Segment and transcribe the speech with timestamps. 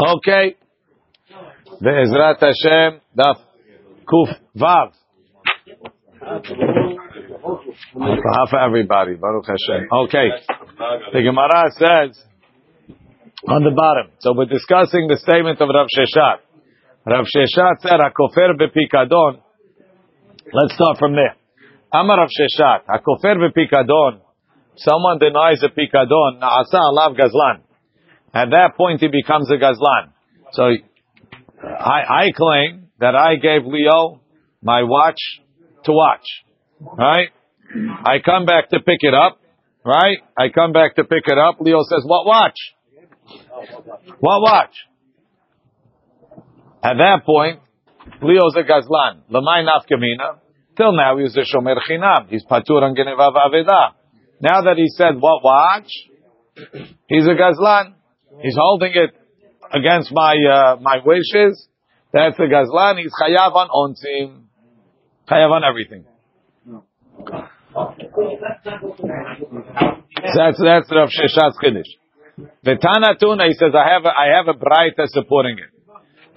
[0.00, 0.56] Okay.
[1.82, 3.36] Be'ezrat Hashem, daf
[4.06, 4.92] kuf vav.
[8.50, 9.88] For everybody, Baruch Hashem.
[9.92, 10.28] Okay.
[11.12, 12.24] The Gemara says
[13.48, 14.12] on the bottom.
[14.20, 16.38] So we're discussing the statement of Rav Sheshat.
[17.06, 19.40] Rav Sheshat said, "Hakofer bepikadon."
[20.52, 21.36] Let's start from there.
[21.92, 24.20] Amar Rav Sheshat, "Hakofer bepikadon."
[24.76, 27.67] Someone denies a pikadon, naasa alav gazlan.
[28.34, 30.12] At that point, he becomes a gazlan.
[30.52, 30.64] So
[31.62, 34.20] I, I claim that I gave Leo
[34.62, 35.20] my watch
[35.84, 36.26] to watch.
[36.80, 37.28] Right?
[38.04, 39.40] I come back to pick it up.
[39.84, 40.18] Right?
[40.36, 41.60] I come back to pick it up.
[41.60, 42.56] Leo says, "What watch?"
[44.20, 44.74] What watch?
[46.82, 47.60] At that point,
[48.22, 49.22] Leo's a gazlan.
[49.30, 50.38] Lamai nafkamina.
[50.76, 52.28] Till now, he was a shomer chinam.
[52.28, 52.94] He's patur on.
[54.40, 55.90] Now that he said, what watch?
[57.08, 57.94] He's a gazlan.
[58.42, 59.14] He's holding it
[59.72, 61.68] against my uh, my wishes.
[62.12, 62.98] That's a gazlan.
[62.98, 64.44] He's chayav on onsim.
[65.28, 66.04] Chayav on everything.
[70.34, 71.88] that's that's Rav Sheshat's Kiddush.
[72.62, 75.70] The Tanatuna, he says, I have a, I have a brighter supporting it.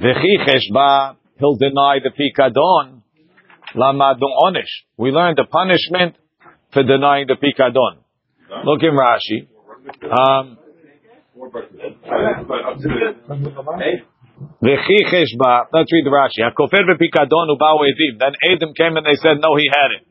[0.02, 3.02] V'chichesh ba, he'll deny the pikadon.
[3.76, 4.84] Lama onish.
[4.98, 6.16] We learned the punishment
[6.74, 8.00] for denying the pikadon.
[8.66, 9.48] Look in Rashi.
[10.12, 10.58] Um,
[14.62, 16.42] Let's read the Rashi.
[16.46, 18.20] Hakofer v'pikadon uba'u edim.
[18.20, 20.06] Then Edim came and they said, no, he had it.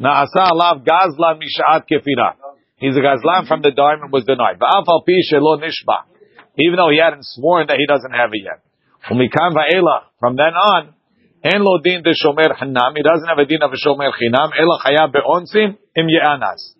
[0.00, 2.34] Na'asa alav gazlan misha'at kefirah.
[2.76, 4.58] He's a gazlan from the diamond was denied.
[4.58, 4.68] But
[6.58, 8.60] even though he hadn't sworn that he doesn't have it yet.
[9.06, 10.94] From then on,
[11.42, 12.96] en lo din de shomer hanam.
[12.96, 14.52] He doesn't have a din of a shomer chinam.
[14.52, 16.74] Ela chaya beonsim im ye'anas.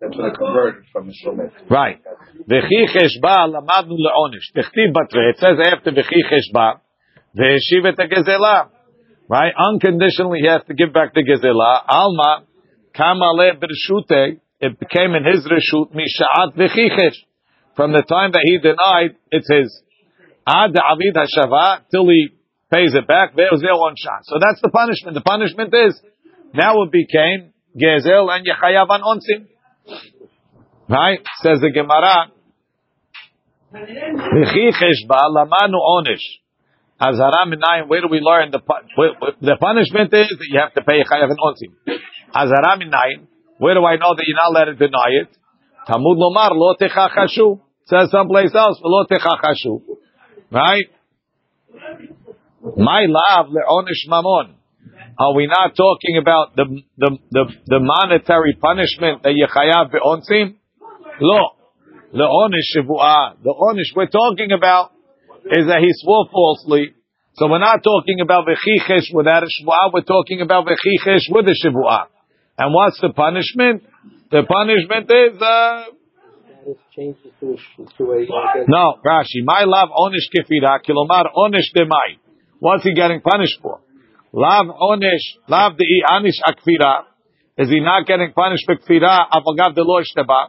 [0.00, 1.50] That's converted from the.
[1.70, 2.00] Right.
[2.48, 4.52] V'chichesh ba lamadnu le'onish.
[4.54, 5.30] Tichtiv batre.
[5.30, 6.80] It says after v'chichesh ba,
[7.36, 8.68] v'heshiv et gezela.
[9.28, 9.52] Right?
[9.56, 11.82] Unconditionally, he has to give back the gezela.
[11.88, 12.44] Alma,
[12.94, 17.16] Kamale b'reshute, it became in his reshut misha'at v'chichesh.
[17.76, 19.82] From the time that he denied, it's his.
[20.46, 22.28] Ad avid hashava till he
[22.70, 23.34] pays it back.
[23.34, 24.20] Ve'ozel on shot.
[24.24, 25.14] So that's the punishment.
[25.14, 26.00] The punishment is
[26.52, 29.48] now it became gezel and yechayav on onsim.
[30.88, 31.20] Right?
[31.42, 32.30] Says the Gemara.
[35.32, 36.24] Lamanu onish.
[37.00, 37.88] Azara minayim.
[37.88, 38.60] Where do we learn the
[39.40, 41.74] the punishment is that you have to pay chayav and onsim.
[42.34, 43.26] Azara minayin.
[43.58, 45.28] Where do I know that you're not allowed to deny it?
[45.86, 47.60] Talmud lomar lo techachashu.
[47.86, 49.82] Says someplace else lo techachashu.
[50.50, 50.86] Right?
[52.76, 54.54] My love leonish mamon.
[55.18, 56.66] Are we not talking about the
[56.98, 60.56] the the, the monetary punishment that you chayav beonsim?
[61.20, 61.54] Lo.
[62.12, 63.42] Leonish shivuah.
[63.42, 64.92] The onish we're talking about
[65.46, 66.94] is that he swore falsely.
[67.34, 69.92] So we're not talking about v'chichesh without a shvuah.
[69.92, 72.06] We're talking about v'chichesh with a shivuah.
[72.58, 73.82] And what's the punishment?
[74.30, 75.84] The punishment is uh,
[78.68, 79.44] no, Rashi.
[79.44, 82.18] My love onish kefira kilomar onish demai.
[82.58, 83.80] What's he getting punished for?
[84.36, 87.04] Love onish, love the anish akfira.
[87.56, 89.26] Is he not getting punished for kfira?
[89.30, 90.48] Avagav de lo ishteba.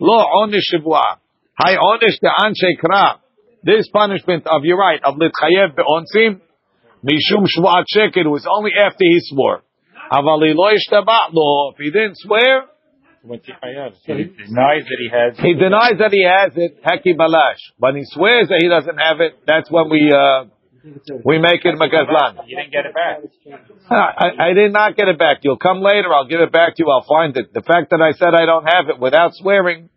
[0.00, 1.18] Lo onish shivua.
[1.58, 3.18] Hi onish de anshe kra.
[3.62, 6.40] This punishment of you're right of litchayev beonsim
[7.04, 9.62] mishum shvuat sheker was only after he swore.
[10.10, 10.72] Avali lo
[11.32, 11.72] lo.
[11.72, 12.62] If he didn't swear,
[13.22, 15.36] he denies that he has.
[15.36, 16.82] He denies that he has it.
[16.82, 17.60] Heki balash.
[17.76, 20.44] When he swears that he doesn't have it, that's when we uh,
[21.24, 22.46] we make it magazlan.
[22.46, 23.18] You didn't get it back.
[23.90, 25.38] I, I did not get it back.
[25.42, 26.12] You'll come later.
[26.12, 26.90] I'll give it back to you.
[26.90, 27.52] I'll find it.
[27.52, 29.88] The fact that I said I don't have it without swearing,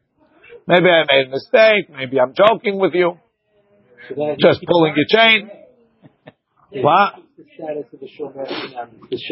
[0.67, 1.89] maybe I made a mistake.
[1.89, 3.17] Maybe I'm joking with you.
[4.39, 5.49] Just pulling your chain.
[6.71, 7.13] What?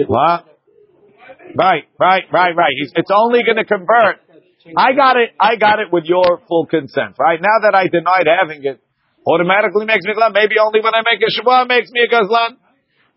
[0.07, 0.45] What?
[1.55, 2.73] Right, right, right, right.
[2.77, 4.21] He's, it's only going to convert.
[4.75, 5.29] I got it.
[5.39, 7.15] I got it with your full consent.
[7.17, 8.81] Right now that I denied having it,
[9.27, 10.31] automatically makes me gazlan.
[10.33, 12.55] Maybe only when I make a shabbat makes me a gazlan.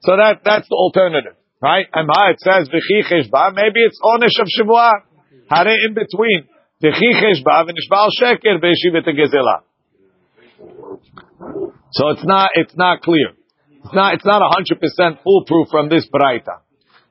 [0.02, 1.86] So that that's the alternative, right?
[1.94, 3.52] And it says v'chichesh ba.
[3.54, 5.06] Maybe it's onish of shavua.
[5.48, 6.48] Hare in between
[6.82, 9.62] v'chichesh ba v'nishbal sheker v'yeshivet gezela.
[11.92, 13.32] So it's not it's not clear.
[13.84, 16.60] It's not it's not hundred percent foolproof from this braita.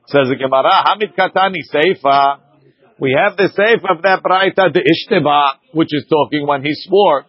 [0.06, 2.40] Says the Gemara, Hamid Katani Seifa.
[2.98, 7.24] We have the Seifa of that Braita, the Ishteba, which is talking when he swore.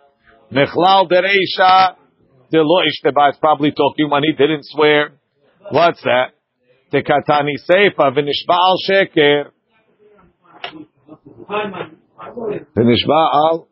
[0.51, 1.95] Nechlal dereisha
[2.51, 3.29] the ishteba.
[3.29, 5.11] is probably talking when he didn't swear.
[5.71, 6.33] What's that?
[6.91, 9.51] Tekatani seifa v'nishba'al sheker.
[12.75, 13.67] V'nishba'al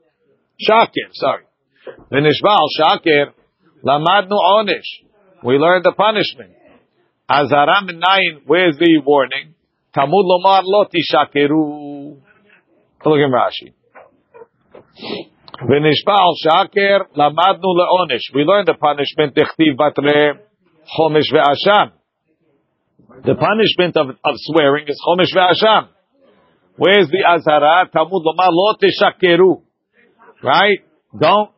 [0.57, 1.09] shaker.
[1.11, 1.43] Sorry.
[2.11, 3.33] V'nishba'al shaker.
[3.83, 5.05] Lamadnu onish.
[5.43, 6.51] We learned the punishment.
[7.29, 8.41] Azaram nine.
[8.45, 9.55] Where's the warning?
[9.95, 12.17] Tamud lomar loti shakeru.
[13.05, 13.73] Look at Rashi.
[15.57, 18.33] V'nishpal shaker lamadnu le'onish.
[18.33, 20.39] We learn the punishment tichtiv batre
[20.97, 21.91] chomish ve'asham.
[23.25, 25.89] The punishment of, of swearing is chomish ve'asham.
[26.77, 27.91] Where's the azhara?
[27.91, 29.61] Talmud lomar lo shakeru.
[30.41, 30.79] Right?
[31.19, 31.51] Don't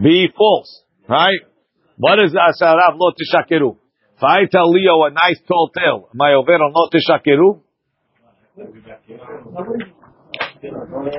[0.00, 0.84] be false.
[1.08, 1.40] Right?
[1.96, 3.76] What is the azhara of lo teshakeru?
[4.16, 7.62] If I tell Leo a nice tall tale, am I over on lo teshakeru?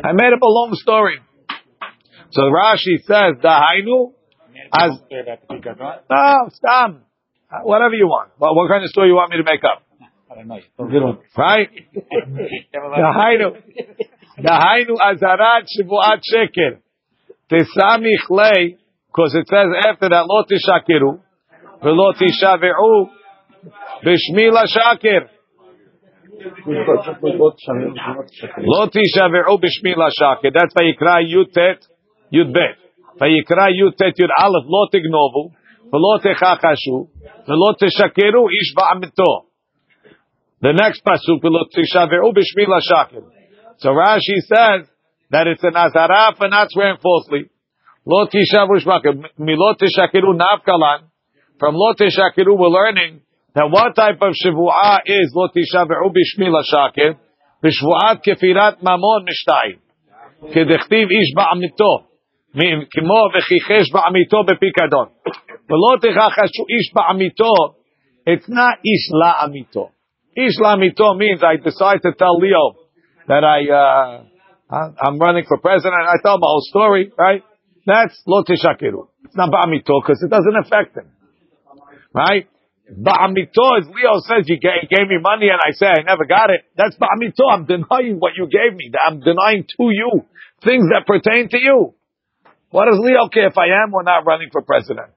[0.03, 1.19] I made up a long story.
[2.31, 4.13] So Rashi says, Dahainu,
[4.73, 4.99] as,
[6.09, 7.03] no, Stam,
[7.63, 8.31] whatever you want.
[8.37, 9.83] What, what kind of story you want me to make up?
[10.29, 11.21] I don't know.
[11.37, 11.69] Right?
[12.75, 13.61] Dahainu.
[14.39, 16.79] Dahainu azarat shivuat sheker.
[17.49, 18.77] Tesami chlei,
[19.07, 21.19] because it says after that, lo tishakiru,
[21.81, 22.27] velo loti
[24.03, 25.29] bishmi la shakir.
[28.58, 30.48] לא תשבעו בשמי לשקר.
[30.48, 31.58] That's ויקרא י"ט,
[32.32, 32.56] י"ב.
[33.20, 35.44] ויקרא י"ט י"א, לא תגנובו,
[35.92, 36.98] ולא תכחשו,
[37.48, 39.32] ולא תשקרו איש בעמיתו.
[40.62, 41.42] The next pasuk
[43.78, 44.88] So Rashi says
[45.30, 47.50] that it's an azara for not swearing falsely.
[48.06, 48.78] Lo tishavu
[49.40, 51.08] milot tishakiru nafkalan.
[51.58, 53.22] From lo tishakiru we're learning
[53.56, 57.16] that what type of shivu'ah is lo tishavu b'shmi lashakir.
[57.62, 59.78] B'shvu'at kefirat mamon mishtayim.
[60.42, 61.98] כדכתיב איש בעמיתו,
[62.90, 65.06] כמו וכיחש בעמיתו בפיקדון.
[65.70, 67.54] ולא תכחשו איש בעמיתו,
[68.26, 69.88] it's not איש לעמיתו.
[70.36, 72.74] Ishlamito means I decide to tell Leo
[73.28, 75.92] that I, uh, I'm running for president.
[75.92, 77.44] I tell him the whole story, right?
[77.86, 79.08] That's lo tishakiru.
[79.24, 81.08] It's not ba'amito because it doesn't affect him.
[82.14, 82.48] Right?
[82.87, 86.49] Ba'amito is Leo says you gave, gave me money and I say I never got
[86.49, 86.61] it.
[86.77, 87.51] That's ba'amito.
[87.51, 88.91] I'm denying what you gave me.
[89.05, 90.23] I'm denying to you
[90.63, 91.93] things that pertain to you.
[92.69, 95.11] What does Leo care if I am or not running for president?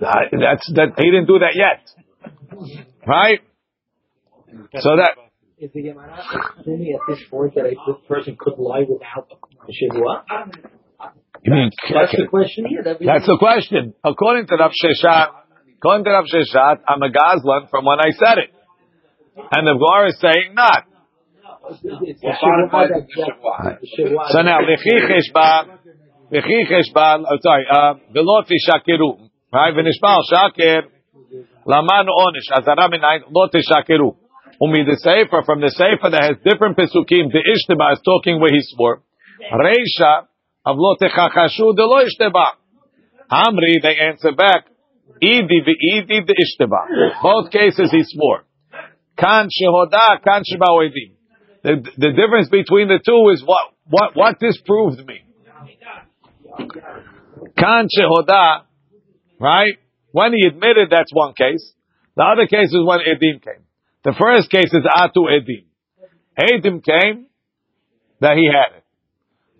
[0.00, 1.90] That's that he didn't do that yet,
[3.06, 3.40] right?
[4.78, 5.16] So that
[5.58, 6.18] Is the Gemara
[6.58, 9.36] assuming at this point that this person could lie without the
[9.72, 10.24] Shavua?
[11.42, 12.82] You mean That's the question here.
[12.82, 13.94] That that's the question.
[14.04, 15.28] According to Rav Sheshat,
[15.78, 18.50] according to Rav Sheshat, I'm a Gazlan from when I said it,
[19.36, 20.84] and the Gemara is saying not.
[21.70, 23.78] It's the Shavua that the Shavua.
[24.32, 25.78] So now lechichesh ba
[26.32, 27.24] lechichesh ba.
[27.24, 29.30] oh, Sorry, uh, v'lo tishakiru.
[29.52, 29.74] Right?
[29.74, 30.82] V'nishmal shakir
[31.64, 34.16] laman onish azara minayin lo tishakiru.
[34.60, 37.32] Umi the sefer from the sefer that has different pesukim.
[37.32, 39.02] The ishteba is talking where he swore.
[39.52, 40.26] Reisha
[40.64, 42.46] of techachashu de lo ishteba.
[43.30, 44.66] Amri they answer back.
[45.22, 47.22] Idi the ishteba.
[47.22, 48.44] Both cases he swore.
[49.16, 51.12] Kan shehoda kan sheba oedim.
[51.62, 55.20] The, the difference between the two is what what what disproved me.
[57.58, 58.62] Kan shehoda,
[59.38, 59.74] right?
[60.12, 61.74] When he admitted, that's one case.
[62.16, 63.64] The other case is when edim came.
[64.04, 65.64] The first case is atu edim.
[66.38, 67.26] Edim came
[68.20, 68.79] that he had it.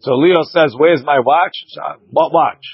[0.01, 1.53] So Leo says, "Where's my watch?
[2.11, 2.65] What watch?"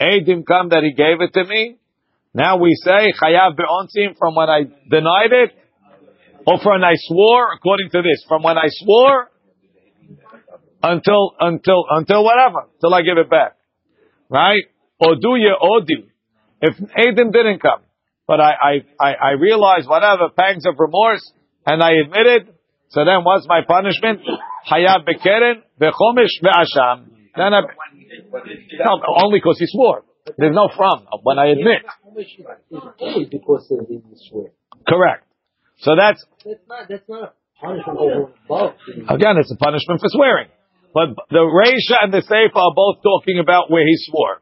[0.00, 1.76] Edim come that he gave it to me.
[2.34, 5.50] Now we say chayav be'onsim from when I denied it,
[6.46, 7.52] or from when I swore.
[7.54, 9.30] According to this, from when I swore
[10.82, 13.56] until until until whatever, till I give it back,
[14.28, 14.64] right?
[14.98, 16.10] Or do odim?
[16.60, 17.82] If Adam didn't come,
[18.26, 21.22] but I I I, I realized whatever pangs of remorse,
[21.64, 22.54] and I admitted.
[22.88, 24.20] So then, what's my punishment?
[24.70, 25.62] Hayab bekeren.
[27.36, 30.04] Then I, no, only because he swore.
[30.38, 31.82] There's no from when I admit.
[33.00, 34.52] Only because of the swear.
[34.88, 35.26] Correct.
[35.78, 36.88] So that's That's not.
[36.88, 38.74] That's not a punishment over above.
[39.08, 40.48] Again, it's a punishment for swearing.
[40.94, 44.40] But the Reisha and the Seifa are both talking about where he swore.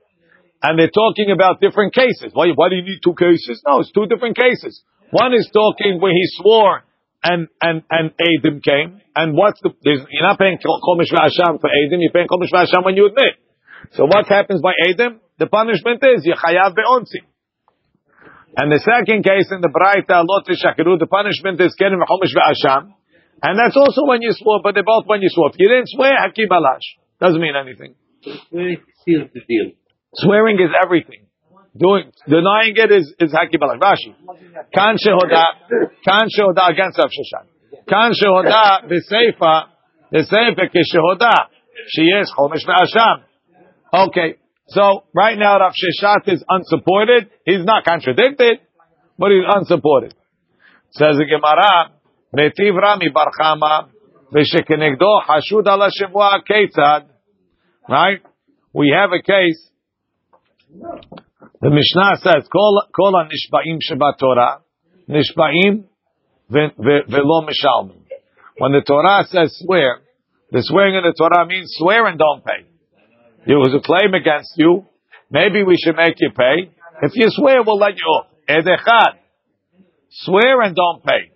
[0.62, 2.30] And they're talking about different cases.
[2.34, 3.62] Why, why do you need two cases?
[3.66, 4.84] No, it's two different cases.
[5.10, 6.84] One is talking where he swore
[7.22, 9.00] and, and, and Adim came.
[9.14, 12.96] And what's the, you're not paying Chomish V'Asham for Adim, you're paying Chomish V'Asham when
[12.96, 13.38] you admit.
[13.92, 15.20] So what happens by Adim?
[15.38, 17.22] The punishment is Yechayav Be'onsi.
[18.56, 22.92] And the second case in the Braita, Lot Shakiru, the punishment is Kerim Chomish V'Asham.
[23.42, 25.50] And that's also when you swore, but they're both when you swore.
[25.50, 26.86] If you didn't swear, Hakim Alash.
[27.20, 27.94] Doesn't mean anything.
[28.50, 29.72] Where seals the deal.
[30.14, 31.26] Swearing is everything.
[31.76, 33.80] Doing, denying it is, is Hakim Alash.
[33.80, 34.14] Rashi.
[34.74, 35.44] Kan Shehoda,
[36.04, 37.46] Kan Shehoda against Rav Sheshat.
[37.88, 39.68] Kan Shehoda, B'Seifa,
[40.10, 41.48] The same Shehoda.
[41.88, 43.22] She is Chomesh Ve'asham.
[44.08, 44.36] Okay.
[44.68, 47.30] So right now Rav Sheshat is unsupported.
[47.46, 48.60] He's not contradicted,
[49.18, 50.14] but he's unsupported.
[50.90, 51.92] Says the Gemara,
[52.36, 53.88] Metiv Rami Bar Chama,
[54.30, 55.88] V'shekenegdo Hashud ala.
[57.88, 58.20] Right?
[58.74, 59.70] We have a case.
[61.62, 64.62] The Mishnah says, Kol kol nishbaim sheba Torah,
[65.08, 65.84] nishbaim
[66.50, 68.02] velo mishalmim.
[68.58, 70.00] When the Torah says swear,
[70.50, 72.66] the swearing in the Torah means swear and don't pay.
[73.46, 74.86] There was a claim against you.
[75.30, 76.70] Maybe we should make you pay.
[77.02, 78.26] If you swear, we'll let you off.
[78.48, 79.18] Edechad.
[80.10, 81.30] Swear and don't pay.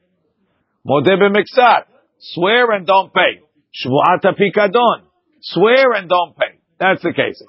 [0.86, 1.84] Modeh b'miksat.
[2.18, 3.40] Swear and don't pay.
[3.78, 5.02] Shvu'at pikadon.
[5.40, 6.58] Swear and don't pay.
[6.78, 7.42] That's the case.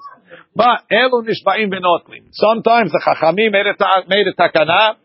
[0.54, 2.28] But elu nishba'im b'notlim.
[2.32, 4.96] Sometimes the chachamim made a, made a takana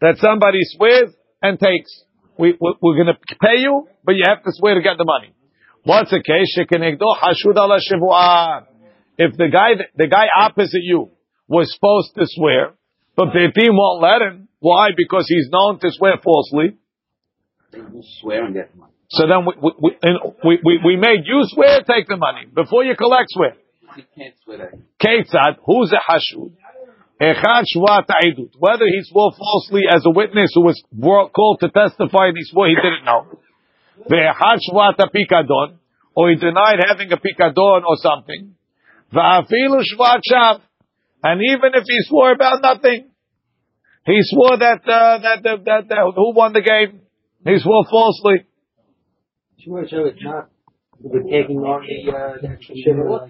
[0.00, 2.04] that somebody swears and takes.
[2.38, 5.04] We, we, we're going to pay you, but you have to swear to get the
[5.04, 5.34] money.
[5.84, 6.56] What's the case?
[6.56, 8.66] Shekenegdo hashud ala shivu'ah.
[9.18, 11.10] If the guy, the guy opposite you
[11.48, 12.74] was supposed to swear,
[13.16, 14.48] but Beitim won't let him.
[14.60, 14.90] Why?
[14.96, 16.78] Because he's known to swear falsely.
[18.20, 18.92] Swear and get money.
[19.10, 19.96] So then we, we,
[20.44, 22.46] we, we, we made you swear, take the money.
[22.54, 23.56] Before you collect, swear.
[23.96, 24.72] You can't swear that.
[25.02, 26.52] Ketzad, who's a hashud?
[27.20, 28.52] Echad shvat ta'idut.
[28.58, 32.44] Whether he swore falsely as a witness who was brought, called to testify and he
[32.44, 33.26] swore he didn't know.
[34.08, 35.76] Ve'echad shvat pikadon,
[36.14, 38.54] or he denied having a pikadon or something.
[39.12, 40.60] Va'afilu shvat shav.
[41.22, 43.10] And even if he swore about nothing,
[44.06, 47.02] he swore that, uh, that, that, that, that, who won the game?
[47.44, 48.46] He swore falsely.
[49.58, 50.48] Sure, so it's not.
[51.00, 53.24] Taking on the, uh, the shiva.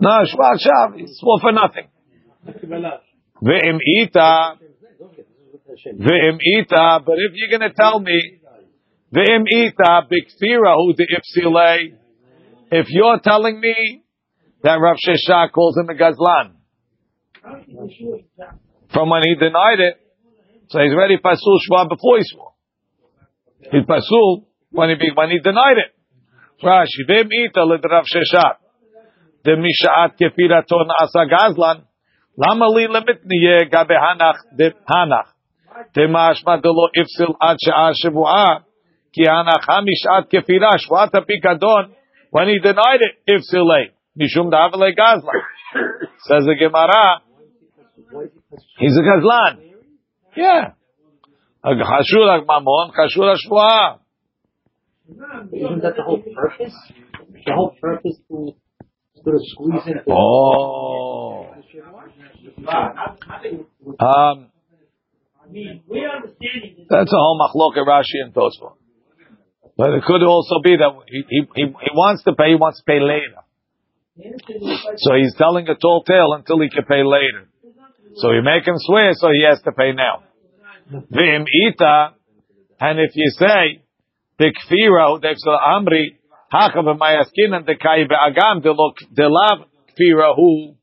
[0.00, 1.00] No, shvat shav.
[1.00, 1.88] He swore for nothing.
[3.42, 4.58] Ve'im ita,
[5.98, 8.40] ve'im ita, but if you're gonna tell me,
[9.14, 11.96] ve'im ita, bikfira ipsile,
[12.70, 14.02] if you're telling me
[14.62, 16.52] that Rav Shesha calls him a gazlan,
[18.92, 19.94] from when he denied it,
[20.68, 22.52] so he's already pasul shva before he swore.
[23.70, 26.01] He's pasul when he, when he denied it.
[26.63, 28.57] Rashi, ve'im ita led Rav Shesha,
[29.43, 31.87] the mishaat kefiraton asa gazlan,
[32.37, 35.33] למה לי למתניה גבי הנח דהנח?
[35.95, 38.55] דמשמע דלא הפסיל עד שעה שבועה,
[39.13, 41.83] כי הנחה משעת כפירה, שבועת הפיקדון,
[42.35, 45.39] when he denied it, הפסיל לי, משום דאבלי גזלן.
[46.27, 47.21] Says the Gemara,
[48.79, 49.53] he's a gazlan.
[50.35, 50.73] Yeah.
[51.65, 53.93] חשוב לממון, חשוב לשבועה.
[55.08, 56.74] Isn't that the whole purpose?
[57.46, 58.54] The whole purpose to
[59.22, 60.00] sort of squeeze in.
[60.08, 61.54] Oh.
[64.00, 64.50] Um,
[66.88, 68.74] that's a whole machloket Rashi and Tosfot.
[69.76, 72.84] But it could also be that he, he, he, wants to pay, he wants to
[72.84, 73.42] pay later.
[74.98, 77.48] So he's telling a tall tale until he can pay later.
[78.16, 80.24] So you make him swear, so he has to pay now.
[80.92, 82.14] Ita,
[82.80, 83.81] and if you say,
[84.42, 86.18] the kfira, the amri,
[86.50, 89.58] hacha b'mayaskinan dekai be'agam, delav
[89.94, 90.74] kfira hu,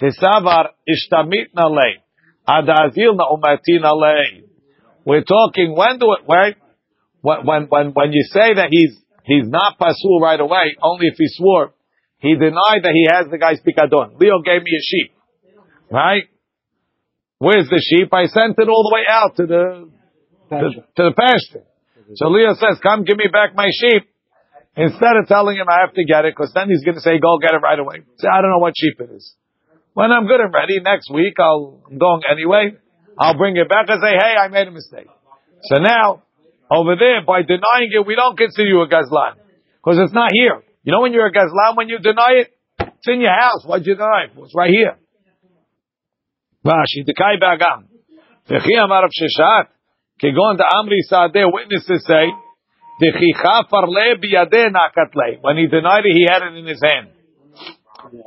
[0.00, 2.02] Tisavar ishtamitna lei.
[2.46, 4.44] Adazilna umatina lei.
[5.04, 6.56] We're talking when do it right?
[7.22, 11.26] When when when you say that he's he's not pasul right away, only if he
[11.28, 11.72] swore,
[12.18, 14.20] he denied that he has the guy's pikadon.
[14.20, 15.12] Leo gave me a sheep,
[15.90, 16.24] right?
[17.38, 18.12] Where's the sheep?
[18.12, 19.90] I sent it all the way out to the
[20.50, 21.66] to, to the pasture.
[22.14, 24.08] So Leah says, "Come, give me back my sheep."
[24.76, 27.18] Instead of telling him I have to get it, because then he's going to say,
[27.18, 29.34] "Go get it right away." Say, "I don't know what sheep it is."
[29.96, 32.76] When I'm good and ready, next week I'll, I'm going anyway.
[33.18, 35.08] I'll bring it back and say, hey, I made a mistake.
[35.62, 36.22] So now,
[36.70, 39.40] over there, by denying it, we don't consider you a gazlan.
[39.80, 40.62] Because it's not here.
[40.84, 42.52] You know when you're a gazlan, when you deny it?
[42.78, 43.64] It's in your house.
[43.64, 44.32] Why'd you deny it?
[44.36, 44.98] It's right here.
[46.62, 47.88] Rashi, Dekai Bagam.
[48.50, 49.68] V'chi amar of Sheshat,
[50.22, 52.32] kegon da Amri Saadeh, witnesses say.
[52.98, 53.12] When
[55.58, 57.08] he denied it, he had it in his hand.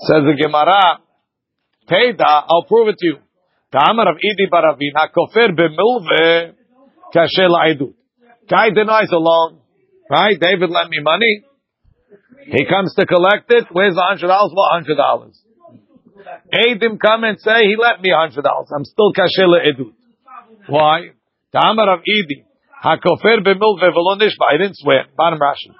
[0.05, 1.00] Says the Gemara,
[1.89, 3.17] Teda, I'll prove it to you.
[3.72, 6.53] Ta'amar of Idi Baravin, HaKofer b'milve
[7.13, 7.93] kasher la'idut.
[8.48, 9.60] Guy denies a loan,
[10.10, 10.39] right?
[10.39, 11.43] David lent me money.
[12.46, 13.65] He comes to collect it.
[13.72, 14.51] Where's the hundred dollars?
[14.53, 15.39] What hundred dollars?
[16.53, 18.69] Adim come and say he lent me hundred dollars.
[18.75, 19.93] I'm still kasher la'idut.
[20.67, 21.12] Why?
[21.53, 22.46] Tamar of Idi.
[22.84, 24.46] Hakofer b'milve v'lo nishba.
[24.50, 25.06] I didn't swear.
[25.18, 25.72] Bottom Rashi.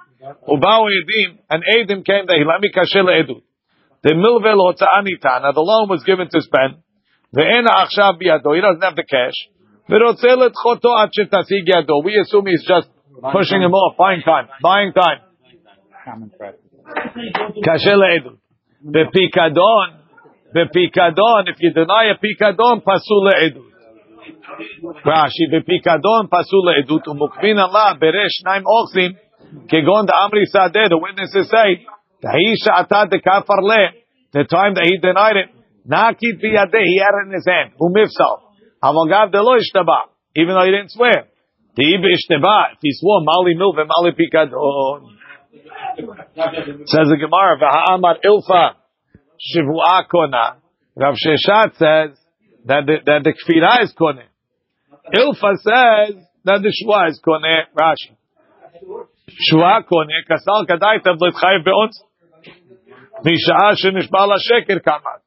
[0.48, 2.44] Ubao Edim, and Edim came there.
[2.44, 3.42] Hilami kashel le'edut.
[4.02, 5.54] The milve l'hotza'an itana.
[5.54, 6.82] The loan was given to spend.
[7.34, 8.54] Ve'en ha'achshav biyado.
[8.54, 9.48] He doesn't have the cash.
[9.88, 12.04] V'rotzeh l'tchoto ad shetasig yado.
[12.04, 12.88] We assume he's just
[13.32, 13.96] pushing him off.
[13.96, 14.48] Buying time.
[14.62, 15.20] Buying time.
[17.64, 18.38] Kasher le'edut.
[18.82, 20.00] Be'pikadon.
[20.52, 21.48] Be'pikadon.
[21.48, 23.69] If you deny a pikadon, pasul le'edut.
[25.05, 29.11] רש"י, בפיקדון פסול לעדות, ומוקבין עלה בריש שניים אוכלים,
[29.69, 31.71] כגון דאמרי שדה, the witnesses say,
[32.23, 33.83] דהי שעתה דכפר לה,
[34.35, 35.49] the time that he denied it,
[35.85, 38.35] נקית בידי, he had it in his hand, הוא מפסל.
[38.83, 40.01] אבל גב דלא השתבע,
[40.39, 41.21] even though he didn't swear.
[41.77, 45.15] דהי בהשתבע, if he swore, מלי מil ומלי פיקדון.
[46.91, 48.63] Says the Gemara, "V'ha'amar ilfa
[49.39, 50.45] shivua kona."
[50.97, 52.11] Rav Sheshat says
[52.66, 54.24] that the, that the kfira is kone.
[55.14, 57.64] Ilfa says that the shua is kone.
[57.76, 58.16] Rashi.
[59.28, 62.02] Shua kone kasal kadaita v'litchayev be'ons.
[63.24, 65.20] Misha'ah shenishba la sheker kamat.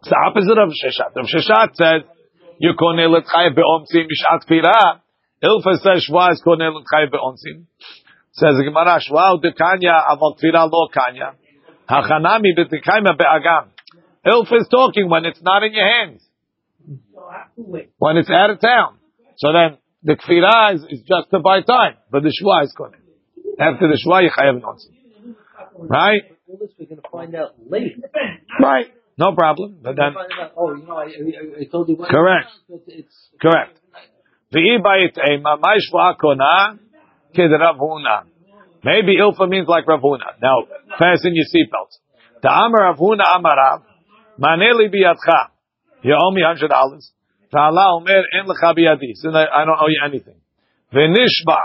[0.00, 1.16] It's the opposite of Sheshat.
[1.16, 2.02] Rav Sheshat says
[2.58, 5.00] you kone l'tchayev be'omsim mishat kfira.
[5.42, 7.66] Ilfa says shua is kone l'tchayev be'omsim.
[8.36, 11.38] Says the Gemara, Shwau de Kanya aval tfira lo Kanya.
[11.88, 13.73] Hachanami b'tikayma be'agam.
[14.26, 16.22] Ilf is talking when it's not in your hands.
[17.98, 18.98] When it's out of town.
[19.36, 21.96] So then, the kfira is, is just to buy time.
[22.10, 23.00] But the shwa is coming.
[23.58, 25.34] After the shwa, you chayav nonsen.
[25.76, 26.22] Right?
[26.48, 27.96] All this we're going to find out later.
[28.60, 28.86] Right.
[29.16, 29.78] No problem.
[29.82, 30.14] But then,
[30.56, 32.10] oh, you know, I, I, I told you what.
[32.10, 32.48] Correct.
[32.68, 33.78] It's, it's correct.
[34.52, 36.78] V'i bayit ema, my shwa kona,
[37.34, 37.50] kid
[38.84, 40.38] Maybe ilfa means like Rav Huna.
[40.42, 40.66] Now,
[40.98, 41.98] fasten your seatbelts.
[42.42, 43.82] The Amar Rav Huna Amarav,
[44.38, 45.50] maneli biyatcha.
[46.02, 47.12] You owe me hundred dollars.
[47.50, 49.12] Ta'ala omer en lecha biyadi.
[49.26, 50.40] I don't owe you anything.
[50.92, 51.58] V'nishba.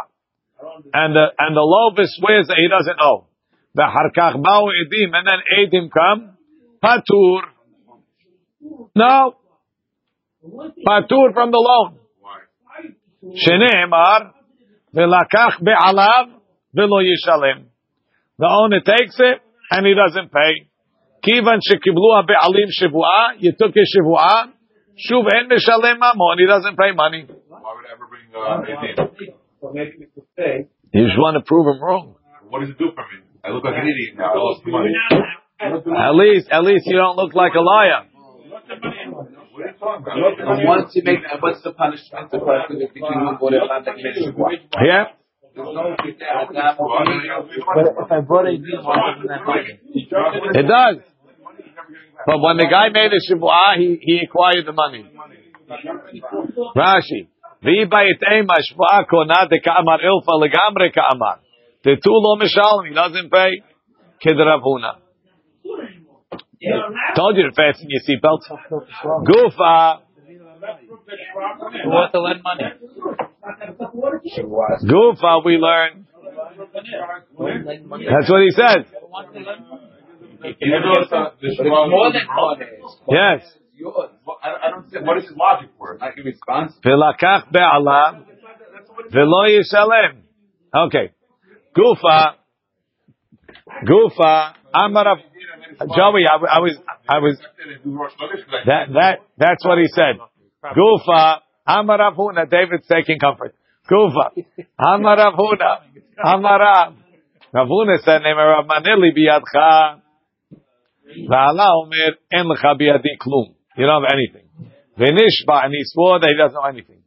[0.94, 3.28] And the, and the lover swears that he doesn't owe.
[3.78, 6.38] V'harkach ba'u edim, and then edim come.
[6.84, 7.42] Patur.
[8.96, 9.36] No.
[10.88, 12.00] Patur from the loan.
[13.24, 14.34] Shene'emar.
[14.96, 16.32] V'lakach be'alav.
[16.76, 17.66] V'lo yishalem.
[18.38, 20.69] The owner takes it and he doesn't pay.
[21.24, 24.52] Kivan shekiblu be'alim shivua, you took his shivua,
[24.96, 27.26] shuv en mishalem mamon, he doesn't pay money.
[27.48, 29.74] Why would I ever bring uh, Edim?
[29.74, 32.16] Maybe we could say, You just want to prove him wrong.
[32.48, 33.22] What does it do for me?
[33.44, 34.34] I look like an idiot now.
[34.34, 34.96] I lost the money.
[35.60, 38.08] At least, at least you don't look like a liar.
[38.16, 40.40] What are you talking about?
[40.40, 42.32] and once you make, what's the punishment?
[42.32, 44.56] The person if you can go to Atlanta and make Shavua.
[44.80, 45.19] Yeah?
[50.56, 50.98] It does.
[52.26, 55.06] But when the guy made a shivua, he, he acquired the money.
[56.76, 57.28] Rashi.
[61.84, 63.62] The two lo mishalim, he doesn't pay.
[64.22, 64.96] Kid Rav Huna.
[67.16, 68.42] Told you to fasten your seatbelt.
[69.26, 70.02] Gufa.
[71.84, 72.64] Who wants to lend money?
[74.86, 76.08] Gufa, we learn.
[78.10, 78.86] That's what he said.
[80.42, 80.56] The.
[83.10, 83.42] Yes.
[84.42, 85.08] I, I don't understand.
[85.08, 85.98] What is his logic for?
[86.00, 86.74] Not your response.
[86.86, 88.26] V'lakach be'alav.
[89.12, 90.22] V'lo yishalem.
[90.76, 91.14] Okay.
[91.76, 92.36] Gufa.
[93.86, 94.54] Gufa.
[94.74, 95.18] Amarav.
[95.96, 97.38] Joey, I, I was, I was,
[98.66, 100.20] that, that, that's what he said.
[100.64, 101.40] Gufa.
[101.69, 102.49] Amarav Huna.
[102.49, 103.55] David's taking comfort.
[103.91, 104.45] Gufa.
[104.81, 105.79] Amarav Huna.
[106.25, 106.95] Amarav.
[107.53, 110.01] Rav Huna said, name Rav Manili biyadcha.
[111.29, 113.55] V'ala omer, en lecha biyadi klum.
[113.77, 114.49] You don't have anything.
[114.99, 117.03] V'nishba, and he swore that he doesn't know anything.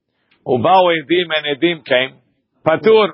[0.46, 2.20] Ubao edim, and edim came.
[2.66, 3.14] Patur.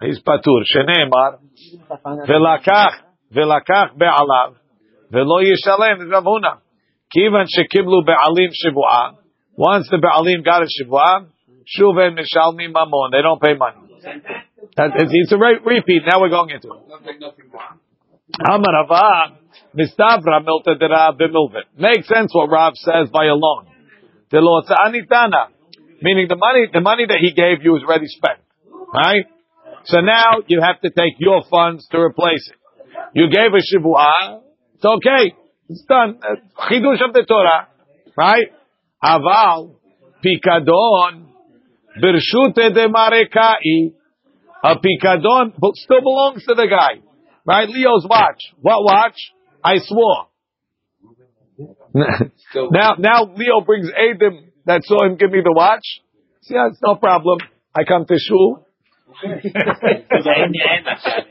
[0.00, 0.62] He's patur.
[0.74, 1.38] Sheneemar.
[1.72, 4.52] Even if I find out- ולקח, ולקח בעליו,
[5.10, 6.48] ולא ישלם, זה רב הונא.
[7.10, 9.10] כיוון שקיבלו בעלים שבועה,
[9.55, 11.27] once the Baalim got a Shivua,
[11.67, 13.77] Shuv Mishalmi Mamon, they don't pay money.
[14.77, 16.81] It's, a re- repeat, now we're going into it.
[18.49, 18.87] Amar
[19.77, 21.77] Mistavra Milta Dera Bimilvit.
[21.77, 23.67] Makes sense what Rav says by a loan.
[24.33, 25.47] Anitana,
[26.01, 28.39] meaning the money, the money that he gave you is already spent,
[28.93, 29.25] right?
[29.85, 32.55] So now you have to take your funds to replace it.
[33.13, 34.41] You gave a shivua,
[34.75, 35.35] it's okay,
[35.67, 36.19] it's done.
[36.69, 37.67] Chidush of the Torah,
[38.15, 38.47] right?
[39.03, 39.75] Aval
[40.23, 41.27] pikadon
[42.01, 43.93] birshute de marekai.
[44.63, 47.01] A pikadon still belongs to the guy.
[47.45, 47.67] Right?
[47.67, 48.41] Leo's watch.
[48.61, 49.17] What watch?
[49.63, 50.27] I swore.
[52.71, 55.83] now, now Leo brings Adam that saw him give me the watch.
[56.49, 57.39] Yeah, it's no problem.
[57.73, 58.67] I come to shul.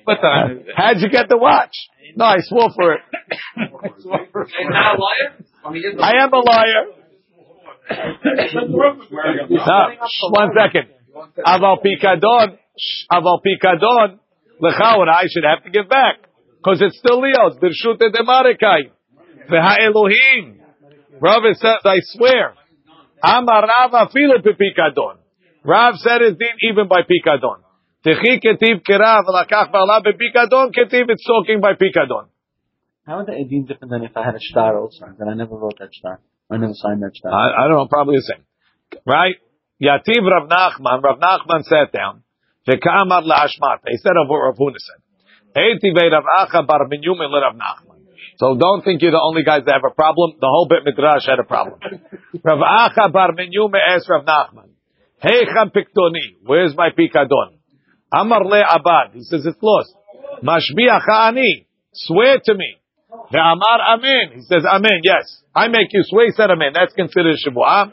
[0.07, 1.75] But uh, how'd you get the watch?
[2.17, 3.01] No, I swore for it.
[3.97, 5.37] He's not liar?
[5.65, 7.00] I mean, he's I am a liar.
[7.90, 8.55] Shh,
[10.31, 10.88] one second.
[11.44, 12.59] Aval pikadon,
[13.12, 14.18] aval pikadon.
[14.62, 16.16] Lecha, I should have to give back.
[16.59, 17.57] Because it's still Leo's.
[17.57, 18.90] Birshute de Marikai.
[19.50, 20.61] Veha Elohim.
[21.20, 22.55] Rav says, I swear.
[23.22, 25.16] Amar Rav afilu pikadon.
[25.64, 27.62] Rav said it's din even by pikadon.
[28.05, 32.29] Techi ketiv kerav lakach ba'ala bepikadon ketiv it's talking by pikadon.
[33.07, 35.07] How are the Edin different than if I had a star also?
[35.18, 36.20] Then I never wrote that star.
[36.51, 37.33] I never signed that star.
[37.33, 38.45] I, I don't know, probably the same.
[39.07, 39.37] Right?
[39.81, 42.23] Yativ Rav Nachman, Rav Nachman sat down.
[42.69, 43.87] Vekamar la'ashmat.
[43.89, 45.01] He said of what Rav Huna said.
[45.57, 47.99] Eiti Rav Acha bar Minyumin Rav Nachman.
[48.37, 50.33] So don't think you're the only guys that have a problem.
[50.41, 51.79] The whole bit midrash had a problem.
[52.45, 54.71] Rav Acha bar Minyumin asked Rav Nachman,
[55.23, 57.59] Hey piktoni, where's my pikadon?
[58.13, 59.13] Amar le abad.
[59.13, 59.95] He says it's lost.
[60.43, 62.80] Mashbiach ani, swear to me.
[63.35, 64.33] Amen.
[64.35, 65.01] He says amen.
[65.03, 66.27] Yes, I make you swear.
[66.27, 66.73] He said amen.
[66.75, 67.92] That's considered shavuah.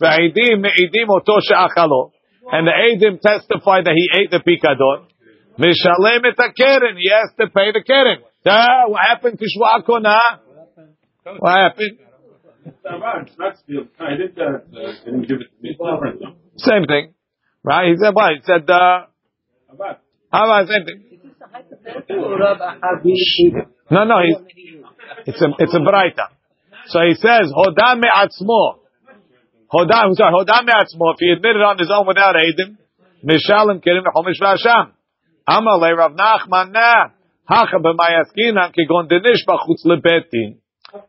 [0.00, 2.10] Ve'edim me'idim oto she'achalo.
[2.50, 5.06] And the edim testify that he ate the pikadon.
[5.58, 6.96] Mishalem et keren.
[6.96, 8.22] He has to pay the keren.
[8.44, 10.18] What happened to shvuah kona?
[11.24, 11.98] What happened?
[16.56, 17.14] Same thing,
[17.64, 17.88] right?
[17.88, 18.32] He said what?
[18.34, 18.68] He said.
[18.68, 19.06] Uh,
[20.32, 21.12] how about same thing?
[23.90, 24.36] No, no, he's,
[25.26, 26.28] it's a it's a braita.
[26.86, 28.78] So he says hoda me'atzmo.
[29.72, 31.14] Hoda, I'm sorry, hoda me'atzmo.
[31.14, 32.76] If he admitted on his own without Eidim,
[33.24, 34.92] mishalim kirim chomish v'asham.
[35.48, 37.10] Amalei Rav Nachman na
[37.48, 40.58] hacha b'mayaskinan kigon denish b'chutz lebetin.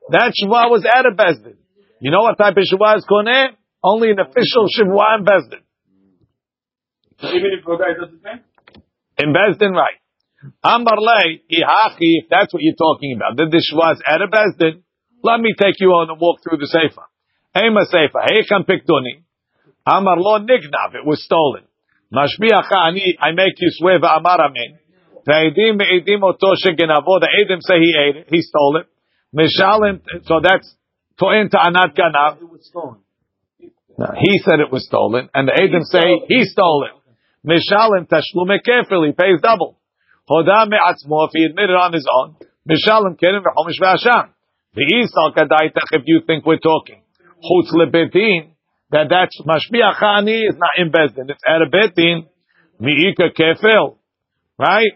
[0.09, 1.55] That shuvah was at a bezdin.
[1.99, 3.55] You know what type of shuvah is koneh?
[3.83, 5.63] Only an official shuvah in bezdin.
[7.23, 8.41] Even if a guy does the same?
[9.17, 10.02] In bezdin, right?
[10.63, 14.83] Amarle, ihachi, if that's what you're talking about, the dishwas at a bezdin,
[15.23, 17.07] let me take you on a walk through the sefer.
[17.55, 19.23] Ema sefer, heikam piktoni.
[19.85, 21.63] Amar lo nignav, it was stolen.
[22.11, 24.79] Mashbiacha ani, I make you swear v'amar amen.
[25.25, 28.87] Ve'edim ve'edim oto shegenavo, the edim say he ate it, he stole it.
[29.33, 30.75] Mishalim, so that's
[31.19, 32.41] to'en ta'anat ganav.
[32.41, 32.99] It was stolen.
[33.97, 36.91] No, he said it was stolen, and the edim say he stole it.
[37.47, 39.77] Mishalim tashlume kefil, he pays double.
[40.29, 42.35] Hoda me'atzmo, if he admitted on his own,
[42.67, 44.29] Mishalim kerim v'chomish v'asham.
[44.73, 47.03] The Isal kadaitach, if you think we're talking,
[47.43, 48.53] chutz lebetin,
[48.91, 52.27] that that's mashbiach ani is not in Bezdin, it's at a betin,
[52.79, 53.97] mi'ika kefil,
[54.57, 54.93] right?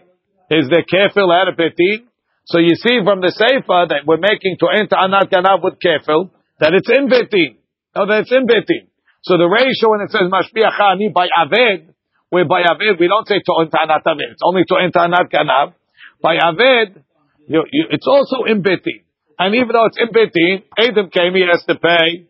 [0.50, 2.08] Is the kefil at a betin?
[2.46, 6.30] So you see from the Sefer that we're making to enter anat ganav with kefil,
[6.60, 7.58] that it's in betin.
[7.94, 8.88] No, that it's in betin.
[9.22, 11.92] So the ratio when it says mashbiach ani by aved,
[12.30, 14.32] where by Aved, we don't say To'en Ta'anat Aved.
[14.32, 15.74] It's only To'en Ta'anat Ganav.
[16.22, 17.02] By Aved,
[17.46, 19.04] you, you, it's also in Betin.
[19.38, 22.26] And even though it's in Betin, Adam came, he has to pay.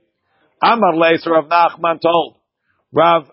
[0.62, 2.37] Amar Leis, Rav Nachman told.
[2.92, 3.24] Rav,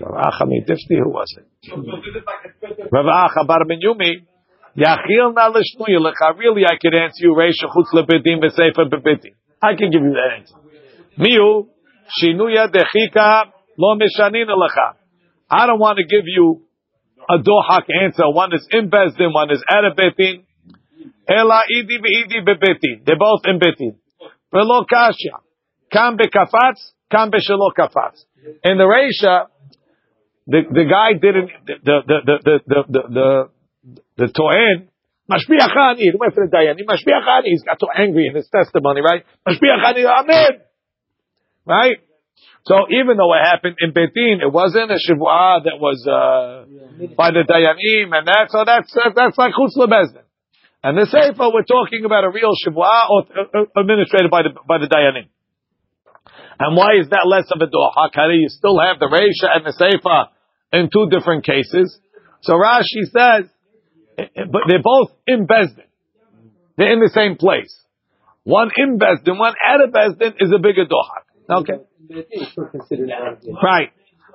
[0.00, 1.46] Rav Acha Mitifti, who was it?
[2.90, 4.26] Rav Acha Bar Ben Yumi.
[4.76, 6.38] Yachil na l'shnuya lecha.
[6.38, 9.34] Really, I could answer you, Reisha chutz lebedim v'sefer bebedim.
[9.62, 10.56] I can give you that answer.
[11.18, 11.68] Miu,
[12.18, 15.01] shinuya dechika lo mishanin lecha.
[15.52, 16.62] I don't want to give you
[17.28, 18.24] a dohak answer.
[18.30, 20.44] One is in Bezdin, one is at a betin.
[21.28, 23.04] Ela idi idi bebetin.
[23.04, 23.96] They're both in betin.
[24.50, 25.44] Velo kasha.
[25.92, 28.24] Kam bekafats, kam beshelo kafats.
[28.64, 29.46] In the Reisha,
[30.46, 33.48] the, the guy didn't, the, the, the, the, the, the,
[34.16, 34.88] the, the
[35.30, 39.24] Mashbiachani, he went for the Dayani, Mashbiachani, he's got so angry in his testimony, right?
[39.46, 40.60] Mashbiachani, Amen!
[41.64, 41.98] Right?
[42.64, 46.62] So even though it happened in Betin, it wasn't a shivua that was uh,
[47.16, 48.50] by the dayanim and that.
[48.50, 50.22] So that's that's like chutz lebezdin.
[50.84, 54.78] And the sefer we're talking about a real shivua or, uh, administrated by the by
[54.78, 55.26] the dayanim.
[56.60, 58.06] And why is that less of a doha?
[58.38, 60.30] You still have the reisha and the sefer
[60.72, 61.98] in two different cases.
[62.42, 63.50] So Rashi says,
[64.16, 65.90] but they're both in bezdin.
[66.76, 67.74] They're in the same place.
[68.44, 71.60] One in bezdin, one at a bezdin is a bigger doha.
[71.62, 71.82] Okay.
[72.10, 73.92] Right.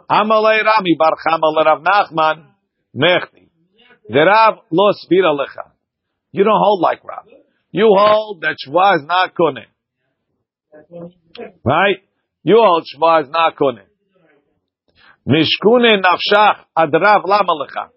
[0.09, 2.45] Amalei Rami Bar Chamal Rav Nachman
[2.95, 3.49] Mechti.
[4.09, 5.71] The Rav lo svira lecha.
[6.31, 7.25] You don't hold like Rav.
[7.71, 9.65] You hold that Shva is not kone.
[11.63, 11.97] Right?
[12.43, 13.81] You hold Shva is not kone.
[15.27, 17.89] Mishkune nafshach ad Rav lama lecha.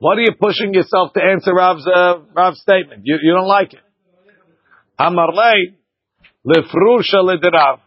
[0.00, 3.02] What are you pushing yourself to answer Rav's, uh, Rav's statement?
[3.04, 3.80] You, you don't like it.
[5.00, 5.76] Amarlei
[6.46, 7.78] lefrusha lederav.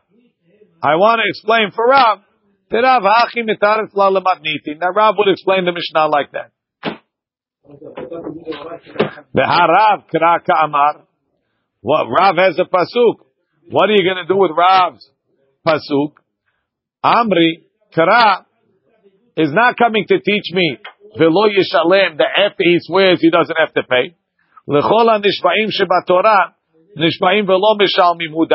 [0.82, 2.20] I want to explain for Rav.
[2.70, 3.04] that Rav
[4.96, 6.52] Rav would explain the Mishnah like that.
[9.34, 11.04] The Harav kraka amar.
[11.82, 13.16] What Rav has a pasuk.
[13.70, 15.10] What are you going to do with Rav's
[15.66, 16.13] pasuk?
[17.04, 17.63] Amri
[17.96, 18.46] kra
[19.36, 20.78] is not coming to teach me
[21.18, 24.16] velo yishalem, that after he swears he doesn't have to pay.
[24.68, 26.54] L'chol nishbaim shebatorah,
[26.98, 28.48] nishbaim velo mishalmim hu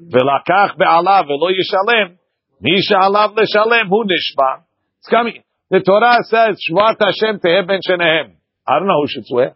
[0.00, 2.16] V'lakach be'alav velo yishalem,
[2.60, 4.62] mi she'alav l'shalem hu nishba.
[4.98, 5.42] It's coming.
[5.70, 8.36] The Torah says, Shvat Hashem teheh ben shenehem.
[8.66, 9.54] I don't know who should swear.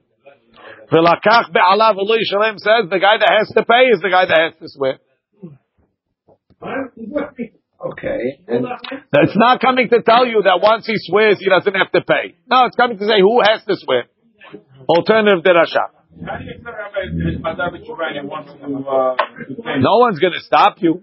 [0.93, 4.39] V'lakach be'alav velo yishalem says the guy that has to pay is the guy that
[4.39, 4.99] has to swear.
[7.79, 8.43] Okay.
[8.49, 8.67] And
[9.13, 12.35] It's not coming to tell you that once he swears, he doesn't have to pay.
[12.51, 14.07] No, it's coming to say who has to swear.
[14.89, 15.98] Alternative derasha.
[19.81, 21.03] No one's going to stop you.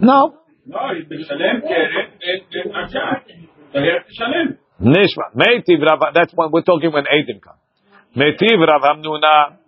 [0.00, 0.34] No.
[4.80, 5.34] Nishma.
[5.36, 7.58] Meitiv Rav, that's when we're talking when Aiden comes.
[8.16, 9.58] metiv Rav Hamnuna,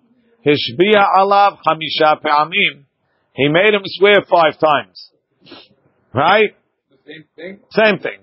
[0.44, 2.85] Hishbiya Alav Hamisha Pe'amim.
[3.35, 5.11] He made him swear five times.
[6.14, 6.55] Right?
[7.07, 7.61] Same thing.
[7.70, 8.18] Same thing.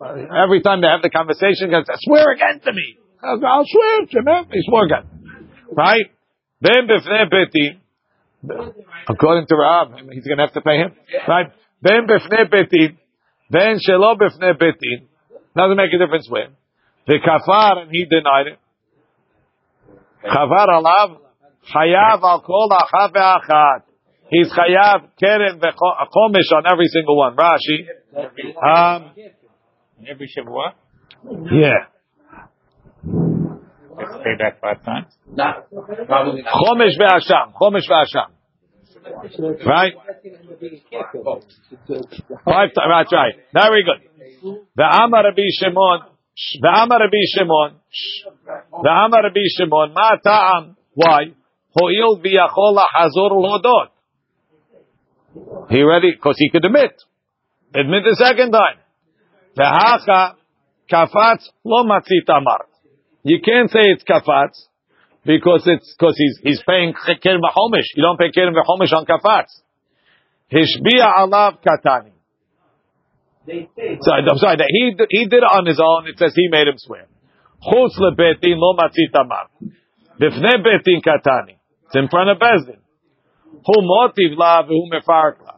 [0.00, 2.98] Every time they have the conversation, he says, swear again to me.
[3.22, 4.44] I'll swear to him.
[4.52, 5.04] He swore again.
[5.72, 6.06] Right?
[6.60, 7.78] Then b'fnei beti,
[9.08, 10.92] according to Rav, he's going to have to pay him.
[11.26, 11.46] Right?
[11.82, 12.96] Then b'fnei beti,
[13.50, 15.06] then shelo b'fnei beti,
[15.56, 16.48] doesn't make a difference where.
[17.06, 18.58] The kafar, and he denied it.
[20.24, 21.18] Chavar alav,
[21.72, 23.82] chayav al kol achav ve'achat.
[24.28, 27.36] He's chayav keren ve'chomish on every single one.
[27.36, 27.86] Rashi.
[28.16, 29.12] Um,
[30.04, 30.74] Every Shavua,
[31.50, 31.86] yeah.
[33.96, 35.06] let's pay back five times.
[35.32, 35.68] Not
[36.06, 36.52] probably not.
[36.52, 37.54] Chomish ve'asham.
[37.54, 38.30] Chomish ve'asham.
[39.64, 39.94] Right?
[42.44, 42.90] Five times.
[42.90, 43.34] That's right.
[43.52, 44.60] Very good.
[44.76, 46.00] The Amar Rabbi Shimon.
[46.60, 47.80] The Amar Rabbi Shimon.
[48.82, 49.94] The Amar Rabbi Shimon.
[49.94, 50.76] Ma ta'am.
[50.94, 51.32] Why?
[51.74, 53.88] Ho'il v'yachol hazor lodot.
[55.70, 56.12] He ready?
[56.12, 57.02] Because he could admit.
[57.74, 58.78] Admit the second time.
[59.56, 60.34] V'hacha
[60.90, 62.66] kafatz lo matzit amar.
[63.22, 64.68] You can't say it's kafatz
[65.24, 67.88] because it's because he's he's paying kerem v'chomish.
[67.94, 69.62] You don't pay kerem v'chomish on kafatz.
[70.52, 72.12] Hishbiya alav katani.
[73.46, 76.06] So I'm sorry that he he did it on his own.
[76.08, 77.06] It says he made him swear.
[77.64, 79.48] Chutz lebetin lo matzit amar.
[80.20, 81.56] Bifnei betin katani.
[81.86, 82.80] It's in front of Bezdin.
[83.64, 85.54] Hu motiv la v'hu mefark la.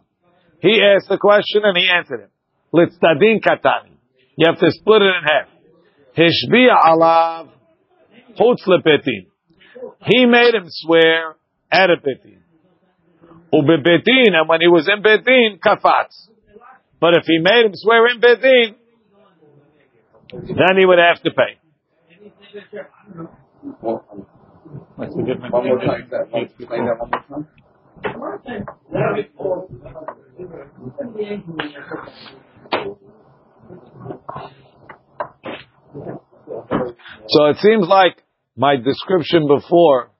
[0.61, 2.31] He asked the question and he answered it.
[2.73, 3.97] Litzdadin katani.
[4.37, 5.49] You have to split it in half.
[6.17, 7.49] Hishbiya alav
[8.39, 9.27] chutz lebetin.
[10.05, 11.37] He made him swear
[11.71, 12.39] at a betin.
[13.53, 16.29] Ubebetin, and when he was in betin, kafatz.
[17.01, 18.75] But if he made him swear in betin,
[20.33, 21.59] then he would have to pay.
[24.97, 25.53] What's the difference?
[25.53, 26.09] One more time.
[26.35, 27.11] Explain that one
[28.19, 28.69] more time.
[37.29, 38.23] So it seems like
[38.57, 40.11] my description before.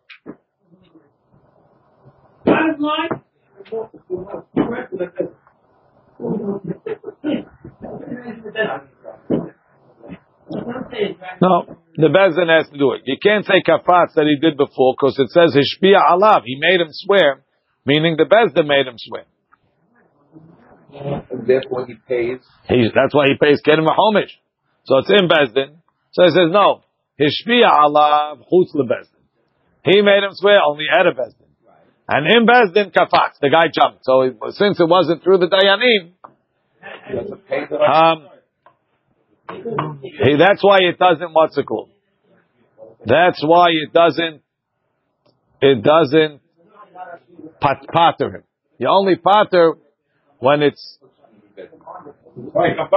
[11.41, 13.03] No, the Bezdin has to do it.
[13.05, 16.43] You can't say kafatz that he did before because it says hishbiya alav.
[16.45, 17.43] He made him swear,
[17.87, 19.25] meaning the Bezdin made him swear.
[21.31, 22.41] And therefore he pays.
[22.69, 24.33] He's, that's why he pays kedim homish.
[24.85, 25.77] So it's in Bezdin.
[26.13, 26.83] So he says no.
[27.21, 29.19] Hishbiya alav chutz lebezdin.
[29.85, 31.47] He made him swear only at a Bezdin.
[32.09, 34.05] And in Bezdin kafatz, the guy jumped.
[34.05, 36.13] So he, since it wasn't through the Dayanim,
[37.09, 38.29] He doesn't pay the um,
[40.03, 41.33] he, that's why it doesn't.
[41.33, 41.91] What's it called?
[43.07, 44.43] That's why it doesn't.
[45.61, 46.41] It doesn't
[47.61, 48.43] pat, pater him.
[48.79, 49.75] You only pater
[50.39, 50.99] when it's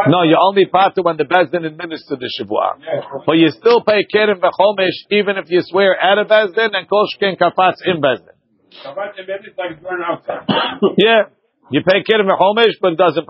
[0.08, 0.24] no.
[0.24, 3.26] You only pater when the bezdin administer the shavua.
[3.26, 7.38] But you still pay kerem v'chomish even if you swear at a bezdin and koshken
[7.38, 8.36] kafatz in bezdin.
[8.84, 10.48] Shabbat and Bezdin is like going outside.
[10.98, 11.24] Yeah,
[11.72, 13.28] you pay kerem v'chomish, but it doesn't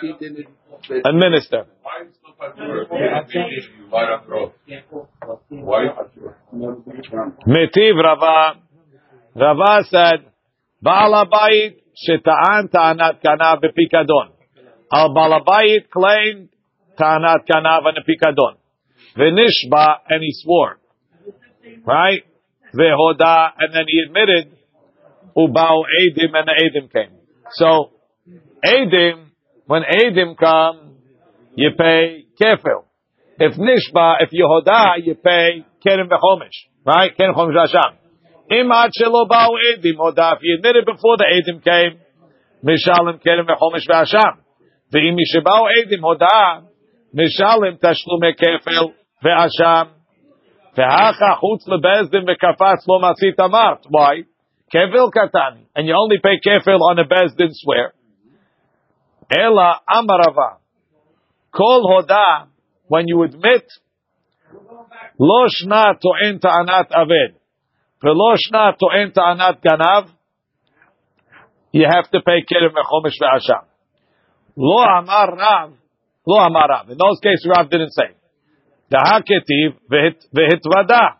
[0.00, 0.46] he
[1.04, 1.66] Administer.
[1.82, 2.88] Why is it so patur?
[5.50, 5.88] Why?
[7.46, 8.60] Metiv Rava.
[9.34, 10.26] Rava said,
[10.80, 11.76] Baal Habayit
[12.08, 14.37] sheta'an ta'anat kana bepikadon.
[14.90, 16.48] Al Baal Habayit claimed
[16.98, 18.56] ta'anat kana v'nepikadon.
[19.16, 20.78] V'nishba, and he swore.
[21.84, 22.24] Right?
[22.74, 24.56] Vehoda, and then he admitted,
[25.36, 27.10] Ubao Edim, and the Edim came.
[27.52, 27.90] So,
[28.64, 29.26] Edim,
[29.66, 30.96] when Edim come,
[31.54, 32.84] you pay kefil.
[33.38, 36.66] If Nishba, if Yehoda, you pay Kerem v'chomish.
[36.84, 37.16] Right?
[37.16, 37.96] Kerem v'chomish v'asham.
[38.50, 42.00] Im ad shelo ba'u Edim, Hoda, if you admitted before the Edim came,
[42.64, 44.38] Mishalim Kerem v'chomish v'asham.
[44.91, 46.59] ואם משבאו עדים הודעה,
[47.13, 48.85] משלם תשלומי כפל
[49.23, 49.87] ואשם.
[50.77, 53.85] והכה חוץ לבסדין וקפץ לא מצית אמרת.
[53.85, 54.15] Why?
[54.69, 55.53] כפל קטן.
[55.77, 57.89] And you only pay כפל on a בסדין swear.
[59.37, 60.49] אלא אמרבה.
[61.49, 62.43] כל הודעה,
[62.91, 63.67] when you admit,
[65.19, 67.31] לא שנה טוען טענת עבד,
[68.03, 70.05] ולא שנה טוען טענת גנב,
[71.77, 73.66] you have to pay כרם וחומש ואשם.
[74.58, 75.72] Lo amar Rav.
[76.26, 76.90] Lo amar Rav.
[76.90, 78.10] In those cases, Rav didn't say.
[78.90, 79.78] Dahaketiv
[80.34, 81.18] vehitvada.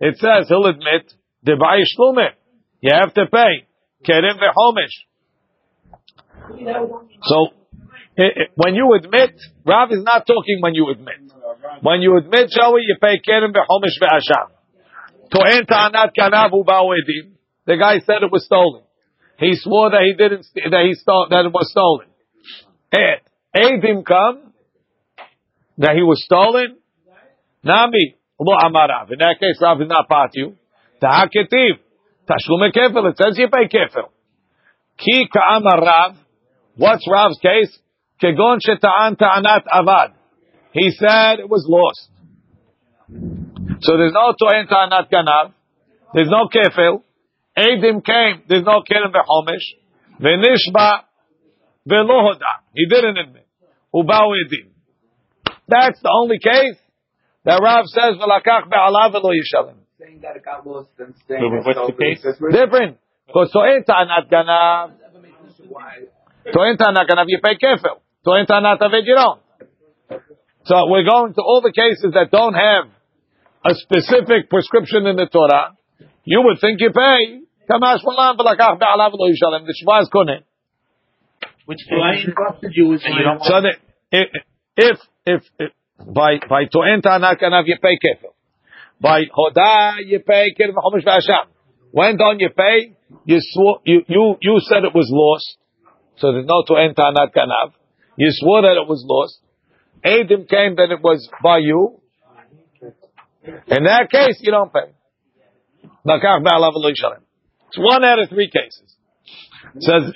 [0.00, 1.10] It says he'll admit
[1.46, 2.28] debai shlume.
[2.80, 3.66] You have to pay
[4.06, 4.96] kerem vehomish.
[7.22, 7.48] So
[8.56, 11.32] when you admit, Rav is not talking when you admit.
[11.80, 14.50] When you admit, Joey, you pay kerim vehomish ve'asham.
[15.32, 17.32] To'en ta'anat kanav u'ba'oedim.
[17.64, 18.82] The guy said it was stolen.
[19.38, 22.08] He swore that he didn't, that he stole, that it was stolen.
[23.56, 24.52] Edim come,
[25.78, 26.78] that he was stolen,
[27.64, 29.10] Nami, lo amarav.
[29.10, 30.56] In that case, Rav is not part you.
[31.00, 31.80] Ta'aketiv.
[32.28, 33.10] Tashlume kefil.
[33.10, 34.10] It says you pay kefil.
[34.98, 36.16] Ki ka'amar Rav.
[36.76, 37.78] What's Rav's case?
[38.22, 40.14] Kegon sheta'an ta'anat avad.
[40.72, 42.10] He said it was lost.
[43.80, 45.52] So there's no to'en ta'anat ganav.
[46.12, 47.02] There's no kefil.
[47.56, 48.42] Edim came.
[48.48, 49.66] There's no kerem v'chomish.
[50.20, 51.00] V'nishba
[51.88, 52.52] v'lo hoda.
[52.74, 53.46] He didn't admit.
[53.94, 54.70] Uba'u edim.
[55.68, 56.78] That's the only case
[57.44, 59.76] that Rav says v'lakach be'alav v'lo yishalim.
[59.98, 62.22] Saying that it got lost and So saying what's the case?
[62.22, 62.98] Different.
[63.26, 64.92] Because to'en ta'anat ganav.
[65.68, 66.08] Why?
[66.52, 68.00] To'en ta'anat ganav, you pay kefil.
[68.24, 69.40] To'en ta'anat aved, you don't.
[70.64, 72.88] So we're going to all the cases that don't have
[73.64, 75.76] a specific prescription in the Torah.
[76.24, 77.40] You would think you pay.
[77.70, 79.66] Kamash malam v'lakach be'alav v'lo yishalim.
[79.66, 80.42] The shvaz koneh.
[81.66, 83.76] Which I interrupted you with And you don't my, So that
[84.12, 84.28] if
[84.76, 88.32] if if, if by by to'en ta'anat ganav you pay kefil.
[89.00, 91.48] By hoda you pay kefil v'chomish v'asham.
[91.90, 92.96] When don't you pay?
[93.24, 95.56] You swore you you you said it was lost,
[96.16, 97.72] so there's no to'en ta'anat ganav.
[98.16, 99.40] You swore that it was lost.
[100.04, 102.00] Adim came that it was by you.
[103.42, 104.92] In that case, you don't pay.
[106.06, 107.22] Nakach ba'alav lo yishalem.
[107.68, 108.96] It's one out of three cases.
[109.74, 110.12] It says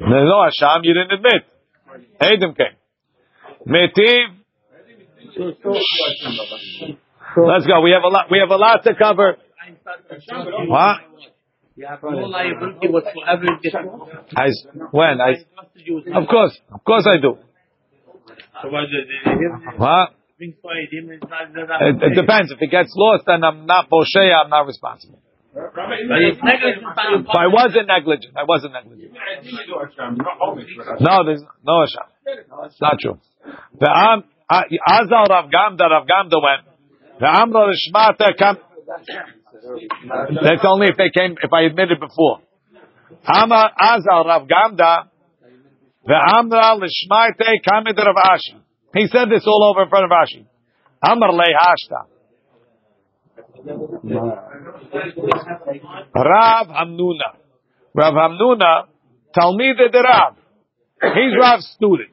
[0.00, 1.44] no Hasham, you didn't admit.
[2.20, 2.76] Adim came.
[3.66, 4.44] Metiv.
[7.36, 7.80] Let's go.
[7.80, 8.26] We have a lot.
[8.30, 9.36] We have a lot to cover.
[10.68, 10.98] What?
[13.82, 14.08] no.
[14.36, 14.46] I,
[14.92, 15.20] when?
[15.20, 15.32] I,
[16.16, 17.38] of course, of course I do.
[19.76, 20.10] What,
[21.80, 22.52] It, it depends.
[22.52, 24.32] If it gets lost, then I'm not Moshe.
[24.32, 25.20] I'm not responsible.
[25.56, 29.12] If I wasn't negligent, I wasn't negligent.
[31.00, 32.08] No, there's no Hasham.
[32.66, 33.18] It's not true.
[33.78, 36.66] The Am Azal Rav Gamda Rav Gamda went.
[37.20, 38.58] The Amra Lishmata come.
[40.42, 41.36] That's only if they came.
[41.40, 42.40] If I admitted before.
[43.26, 45.08] Amar Azal Rav Gamda.
[46.04, 48.56] The Amra Lishmate Kamid Rav Ashi.
[48.94, 50.46] He said this all over in front of Ashi.
[51.06, 52.06] Amar Le Hashta.
[56.14, 57.28] Rav Hamnuna.
[57.94, 58.86] Rav Hamnuna,
[59.36, 60.36] Talmid de Rav.
[61.02, 62.10] He's Rav's student.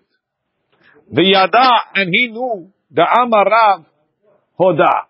[1.11, 3.85] The Yada, and he knew the Amar Rav
[4.59, 5.07] Hoda.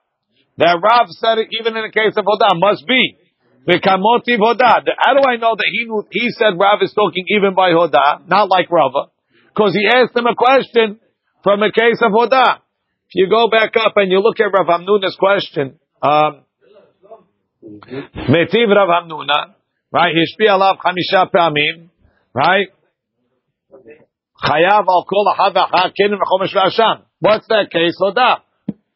[0.58, 3.18] That Rav said it even in the case of Hoda, must be.
[3.66, 4.84] The Kamotiv Hoda.
[4.98, 8.28] How do I know that he knew, he said Rav is talking even by Hoda,
[8.28, 9.12] not like Rava?
[9.54, 11.00] Because he asked him a question
[11.44, 12.58] from a case of Hoda.
[13.08, 16.46] If you go back up and you look at Rav Hamnuna's question, um,
[17.64, 19.54] Metiv Rav Hamnuna,
[19.92, 20.14] right?
[20.16, 21.90] Hishpi alav chamisha pa'amim,
[22.34, 22.68] right?
[24.44, 27.04] Chayav al kol ahad v'achad kenim v'chomesh v'asham.
[27.20, 27.96] What's that case?
[28.02, 28.38] Hoda.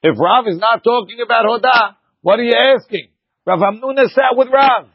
[0.02, 3.10] If Rav is not talking about Hoda, what are you asking?
[3.46, 4.88] Rav Hamnuna sat with Rav.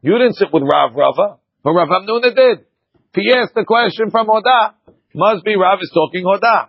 [0.00, 2.58] You didn't sit with Rav Rava, but Rav Hamnuna did.
[2.60, 4.74] If he asked the question from Hoda,
[5.14, 6.68] must be Rav is talking Hoda.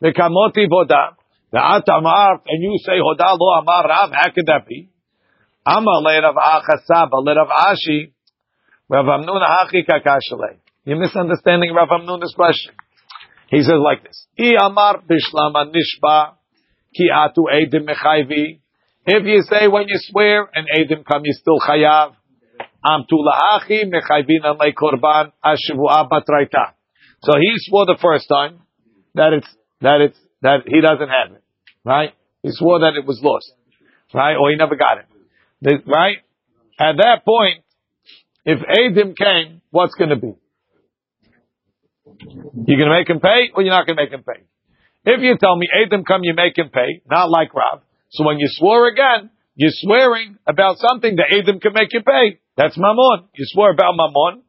[0.00, 1.14] The kamoti Hoda.
[1.52, 4.90] The atamar, and you say Hoda lo amar Rav, how could that be?
[5.66, 7.34] Amar le Rav Achasaba le
[7.70, 8.12] Ashi,
[8.88, 10.58] Rav Hamnuna hachi kakashalei.
[10.84, 12.74] You're misunderstanding Rav Hamnuna's question.
[13.48, 16.34] He says like this: I amar bishlama nishba
[16.94, 18.60] ki atu edim mechayvi.
[19.06, 22.14] If you say when you swear and edim come, you still chayav.
[22.84, 26.72] Am tu lahachi mechayvin an korban ashivua batraita.
[27.22, 28.60] So he swore the first time
[29.14, 29.48] that it's
[29.80, 31.42] that it's that he doesn't have it,
[31.84, 32.12] right?
[32.42, 33.50] He swore that it was lost,
[34.12, 34.36] right?
[34.36, 35.06] Or he never got it,
[35.64, 36.18] The- right?
[36.78, 37.64] At that point,
[38.44, 40.34] if Adim came, what's going to be?
[42.66, 44.44] You're going to make him pay, or you're not going to make him pay.
[45.06, 47.80] If you tell me Adam come, you make him pay, not like Rav.
[48.10, 52.40] So when you swore again, you're swearing about something that Adam can make you pay.
[52.56, 53.28] That's Mammon.
[53.34, 54.42] You swore about Mammon,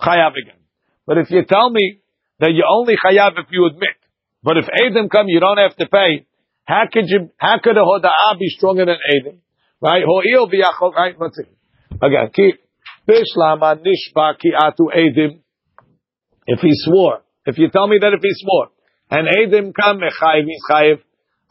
[0.00, 0.60] Chayav again.
[1.06, 1.98] But if you tell me
[2.38, 3.98] that you only Chayav if you admit,
[4.42, 6.26] but if Adam come, you don't have to pay,
[6.64, 9.40] how could you, how could a Hoda'ah be stronger than Adam?
[9.84, 10.02] Right?
[10.02, 11.14] Ho'il v'yachol, right?
[11.20, 11.44] Let's see.
[12.00, 12.60] Again, keep.
[13.06, 15.42] Bishlama nishba ki atu Adam.
[16.46, 18.68] If he swore, if you tell me that if he swore,
[19.10, 21.00] and Adam come, mechayiv, he's chayiv,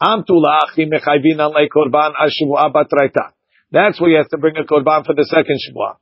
[0.02, 3.30] am tulachi mechayvin alei korban ashivua batraita.
[3.70, 5.98] That's where he has to bring a korban for the second shivua.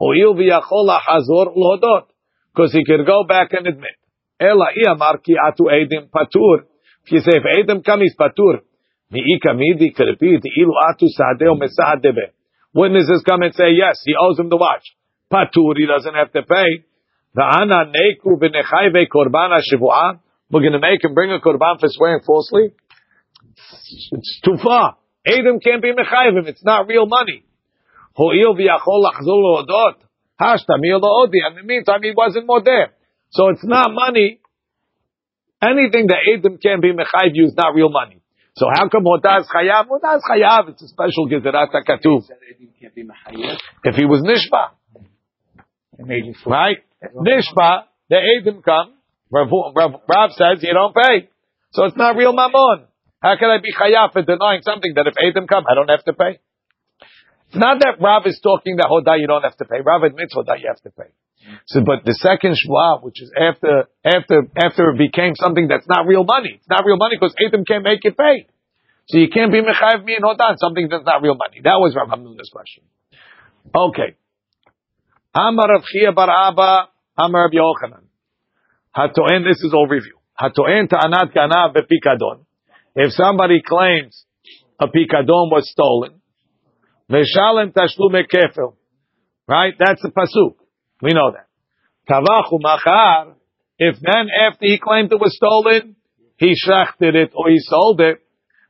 [0.00, 2.06] Ho'il v'yachol hazor l'hodot.
[2.52, 3.94] Because he could go back and admit.
[4.40, 6.64] Ela i'amar ki atu Adam patur.
[7.04, 8.62] If you say, if Adam come, he's patur.
[12.74, 14.82] Witnesses come and say, yes, he owes him the watch.
[15.32, 16.84] Patur, he doesn't have to pay.
[17.34, 17.44] We're
[20.60, 22.72] going to make him bring a korban for swearing falsely.
[24.12, 24.96] It's too far.
[25.26, 26.46] Adam can't be mechayvim.
[26.46, 27.44] It's not real money.
[31.00, 31.40] Lo'odi.
[31.48, 32.92] In the meantime, he wasn't more there.
[33.30, 34.40] So it's not money.
[35.62, 38.20] Anything that Adam can't be mechayv you is not real money.
[38.56, 39.86] So how come Hodaz Chayav?
[39.86, 42.22] Hodaz Chayav, it's a special Gezerat HaKatuv.
[43.84, 44.70] If he was Nishba.
[46.46, 46.78] Right?
[47.14, 48.94] Nishba, the Adam come,
[49.30, 51.28] Rav, Rav, Rav says you don't pay.
[51.72, 52.86] So it's not real Mammon.
[53.20, 56.04] How can I be Chayav for denying something that if Adam come, I don't have
[56.04, 56.38] to pay?
[57.48, 59.80] It's not that Rav is talking that Hodah you don't have to pay.
[59.84, 61.10] Rav admits Hodah you have to pay.
[61.66, 66.06] So, but the second Shua, which is after, after, after it became something that's not
[66.06, 66.58] real money.
[66.58, 68.46] It's not real money because Adam can't make it pay.
[69.08, 71.60] So you can't be Mechayiv me and Hodah something that's not real money.
[71.62, 72.82] That was Rav Hamnun's question.
[73.74, 74.16] Okay.
[75.34, 78.04] Amar Rav Chia Bar Abba, Amar Rav Yochanan.
[78.96, 80.18] Hatoen, this is overview.
[80.40, 82.44] Hatoen ta'anat ganav be'pikadon.
[82.96, 84.24] If somebody claims
[84.80, 86.15] a pikadon was stolen,
[87.10, 88.74] Veshalem tashlume kefil.
[89.48, 89.74] Right?
[89.78, 90.56] That's the pasuk.
[91.02, 91.46] We know that.
[92.10, 93.34] Tavachu machar.
[93.78, 95.96] If then after he claimed it was stolen,
[96.38, 98.18] he shachted it or he sold it,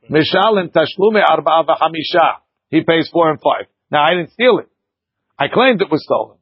[0.09, 2.39] Mishalem tashlume arba'a v'hamisha.
[2.69, 3.67] He pays four and five.
[3.91, 4.69] Now I didn't steal it.
[5.39, 6.37] I claimed it was stolen.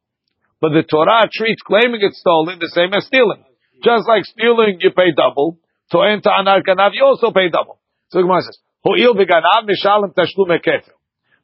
[0.61, 3.43] But the Torah treats claiming it's stolen the same as stealing.
[3.83, 5.59] Just like stealing, you pay double.
[5.91, 7.79] To enter anar ganav, you also pay double.
[8.09, 10.94] So Gemara says, Ho'il v'ganav mishalem tashlume kefil.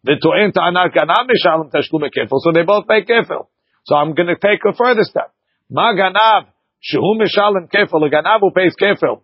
[0.03, 2.41] The to enter anar ganav mishalem tashlume kefil.
[2.41, 3.47] So they both pay kefil.
[3.85, 5.33] So I'm going to take a further step.
[5.69, 6.49] Ma ganav,
[6.81, 9.21] shehu mishalem kefil, a ganav who pays kefil.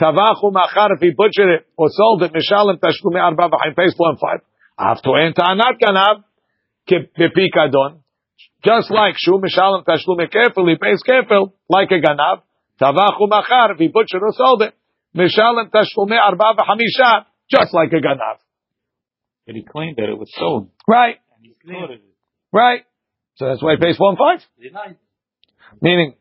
[0.00, 4.18] Tavachu machar, if he butchered it or sold it, mishalem tashlume arba v'chaim, pays and
[4.18, 4.40] five.
[4.78, 6.22] Af to enter anar ganav,
[6.88, 7.98] kepikadon.
[8.64, 12.42] Just like shu mishalem tashlume kefil, he pays kefil, like a ganav.
[12.80, 14.74] Tavachu machar, if he butchered or sold it,
[15.16, 18.38] mishalem tashlume arba v'chamisha, just like a ganav.
[19.46, 20.70] But he claimed that it was stolen.
[20.86, 22.14] Right, And he slaughtered it.
[22.52, 22.82] right.
[23.36, 24.40] So that's why he pays four and five.
[25.80, 26.14] Meaning,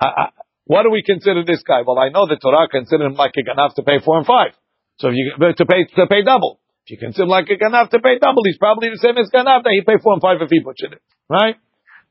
[0.00, 0.26] I, I,
[0.64, 1.82] what do we consider this guy?
[1.86, 4.52] Well, I know the Torah considered him like a ganav to pay four and five.
[4.98, 6.60] So if you uh, to pay to pay double.
[6.86, 9.30] If you consider him like a ganav to pay double, he's probably the same as
[9.32, 11.02] ganav that he pay four and five if he butchered it.
[11.28, 11.56] Right?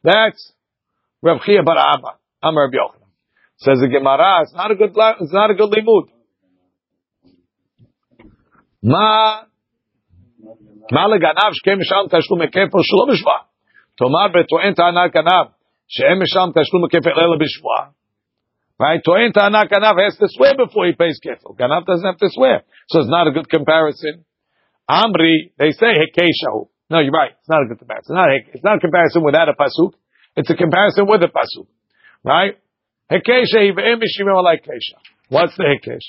[0.04, 0.54] That's
[1.22, 2.20] Rav Chia Bar Abba.
[2.44, 3.10] I'm Rav Yochanan.
[3.58, 4.92] Says the Gemara, it's not a good
[5.22, 6.10] it's not a good limud.
[8.84, 9.44] Ma
[10.93, 13.41] מה לגנב שכן משלם תשלום הכפל שלא בשבועה?
[13.99, 15.47] תאמר בטוען טענה גנב
[15.89, 17.85] שאין משלם תשלום הכפל אלא בשבועה.
[18.83, 19.03] Right?
[19.05, 21.51] טוען טענה גנב has to swear before he pays כפל.
[21.59, 22.59] גנב doesn't have to swear.
[22.91, 24.25] So it's not a good comparison.
[24.91, 26.69] Amri, they say hekeshahu.
[26.91, 27.33] No, you're right.
[27.39, 28.09] It's not a good comparison.
[28.09, 29.93] It's not, a, it's not a comparison without a pasuk.
[30.37, 31.67] It's a comparison with a pasuk.
[32.25, 32.57] Right?
[33.13, 34.97] Hekesha v'em mishimim alai kesha.
[35.29, 36.07] What's the hekesh?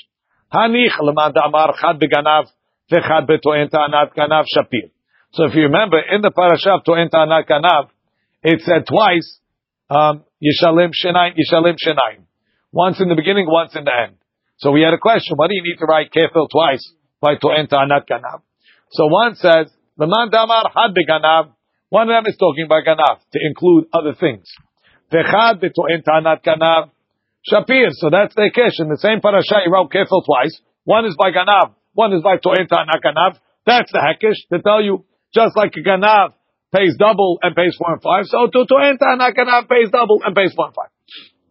[0.54, 2.46] Hanich l'man da'amar chad beganav
[2.91, 4.91] betoen shapir.
[5.33, 7.89] So if you remember, in the parasha of To'en Ta'anat Ganav,
[8.43, 9.39] it said twice,
[9.89, 12.23] um, Yishalim Shenayim, Yishalim Shenayim.
[12.71, 14.15] Once in the beginning, once in the end.
[14.57, 17.67] So we had a question, why do you need to write kefil twice by To'en
[17.67, 18.41] Ta'anat Ganav?
[18.91, 21.51] So one says, Leman Damar Had Ganav,
[21.89, 24.47] one of them is talking about Ganav, to include other things.
[25.11, 26.91] V'chad b'To'en Ta'anat Ganav,
[27.51, 27.89] Shapir.
[27.91, 28.77] So that's the Kesh.
[28.79, 30.59] The same parasha, he wrote kefil twice.
[30.83, 33.39] One is by Ganav, one is by To'en Ta'anat Ganav.
[33.65, 36.33] That's the Hekesh to tell you, just like a Ganav
[36.75, 40.35] pays double and pays four and five, so to To'en Ta'anat Ganav pays double and
[40.35, 40.91] pays four and five.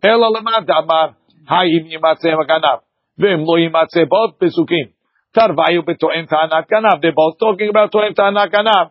[0.05, 1.17] Ela lemad damar,
[1.51, 2.85] hayim yimatzeh Ganav.
[3.17, 4.93] Vim lo yimatzeh both pesukim.
[5.35, 7.01] Tarvayu b'To'en Ta'anat Ganav.
[7.01, 8.91] They're both talking about To'en Ta'anat Ganav.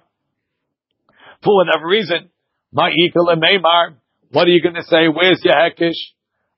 [1.44, 2.30] For whatever reason,
[2.76, 3.96] ma'ikal and Meimar,
[4.32, 5.08] what are you going to say?
[5.08, 6.02] Where's your Hekesh?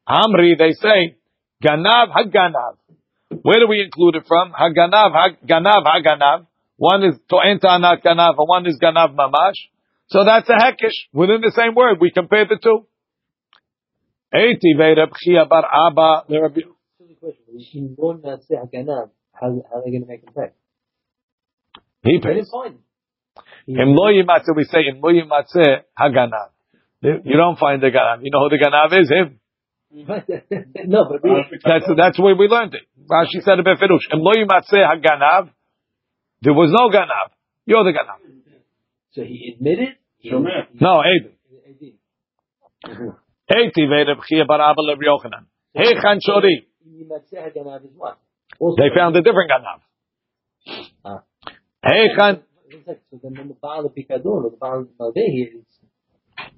[0.08, 1.18] Amri, they say,
[1.64, 2.78] Ganav Haganav.
[3.30, 4.54] Where do we include it from?
[4.54, 6.48] Haganav, hag, Ganav, Haganav.
[6.78, 9.56] One is To'en Ta'anat Ganav, and one is Ganav Mamash.
[10.08, 11.10] So that's a Hekish.
[11.14, 12.86] Within the same word, we compare the two.
[14.34, 16.64] Eiti Ve'Reb Chia Bar Abba L'Rabbi.
[16.98, 17.44] Silly question.
[17.74, 20.54] In one that's it, Haganav, how, are they going to make him pay?
[22.04, 22.36] He pays.
[22.36, 22.82] didn't find him.
[23.68, 26.50] In Lo Yimatzeh, we say, in Lo Yimatzeh, Haganav.
[27.02, 28.20] You don't find the Ganav.
[28.22, 29.10] You know who the Ganav is?
[29.10, 29.40] Him.
[29.96, 30.90] Mm-hmm.
[30.90, 32.82] no, but really, uh, That's, that's where we learned it.
[33.10, 34.12] Rashi said it befirush.
[34.12, 35.50] In Lo Yimatzeh Haganav,
[36.42, 37.32] there was no Ganav.
[37.66, 38.20] You're the Ganav.
[39.14, 39.96] so he admitted.
[40.18, 40.68] He Shomer.
[40.80, 41.32] No, Aiden.
[41.70, 41.98] admitted.
[42.86, 43.10] Mm-hmm.
[43.52, 45.46] Eiti Ve'Reb Chia Bar Abba L'Rabbi Yochanan.
[45.74, 46.66] Hey Chanchori.
[46.86, 48.18] You might Haganav is what?
[48.60, 49.80] They found a different Ganav.
[51.06, 51.24] Ah.
[51.84, 52.44] Hey Chan.
[52.86, 55.64] So then, then the Baal of Pikadon the Baal of Maldehi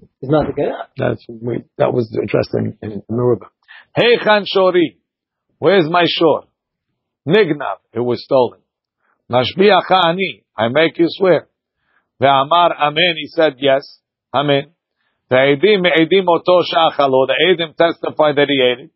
[0.02, 0.88] is, not the Ganav.
[0.96, 3.46] That's we, that was addressed in, in Meribah.
[3.94, 4.96] Hey Chan Shori,
[5.58, 6.44] where's my shore?
[7.26, 8.60] Nignav, it was stolen.
[9.30, 11.48] Mashbiach ani, I make you swear.
[12.20, 14.00] Ve'amar amen, he said yes,
[14.34, 14.70] amen.
[15.30, 18.90] Ve'edim me'edim oto sha'achalo, the edim testified that he ate it.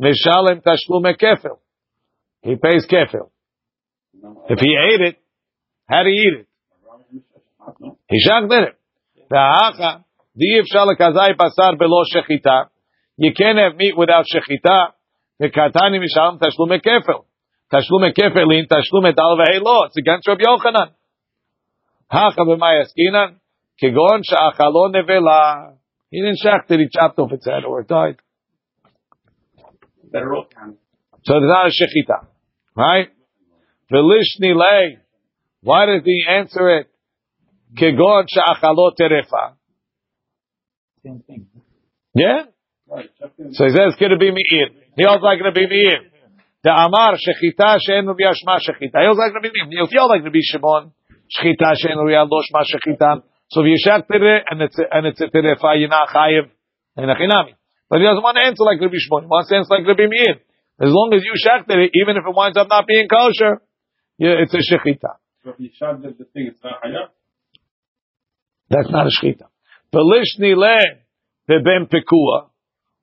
[0.00, 1.58] Mishalem tashlume kefil.
[2.42, 3.30] He pays kefil.
[4.48, 5.16] If he ate it,
[5.88, 6.46] how did he eat it?
[8.08, 8.78] He shaked it.
[9.30, 10.04] Ve'acha,
[10.36, 10.64] you
[13.36, 14.92] can't have meat without shechita.
[15.40, 17.24] V'katani mishalom tashlume kefel.
[17.72, 19.86] Tashlume kefelin, tashlume dal v'helo.
[19.86, 20.90] It's against Rabbi Yochanan.
[26.10, 28.16] He didn't shach that he chopped off its head or it died.
[30.12, 32.26] So it's not a shechita.
[32.76, 33.08] Right?
[35.62, 36.88] Why did he answer it?
[37.76, 39.54] Kegon she'achalot terefa.
[41.04, 41.46] Same thing.
[42.14, 42.48] Yeah?
[42.88, 43.10] Right.
[43.52, 44.72] So he says, could it be me'ir?
[44.96, 46.08] He also like to be me'ir.
[46.64, 49.04] The amar shechita she'en rubi shma shechita.
[49.04, 49.84] He also like to be me'ir.
[49.84, 50.92] You feel like to be Shimon.
[51.28, 53.22] Shechita she'en rubi lo shma shechita.
[53.52, 56.48] So if you shech tere and it's a, and it's a terefa, you're not chayiv
[56.96, 57.52] and a chinami.
[57.90, 59.24] But he doesn't want to answer like Rabbi Shimon.
[59.24, 60.40] He wants to answer like Rabbi Meir.
[60.80, 63.60] As long as you shech tere, even if it winds up not being kosher,
[64.16, 65.20] yeah, it's a shechita.
[65.44, 67.12] So if you shot the, thing, it's not hayat.
[68.70, 69.52] That's not a shechita.
[69.94, 70.76] Velishni le
[71.48, 72.50] beben pekua.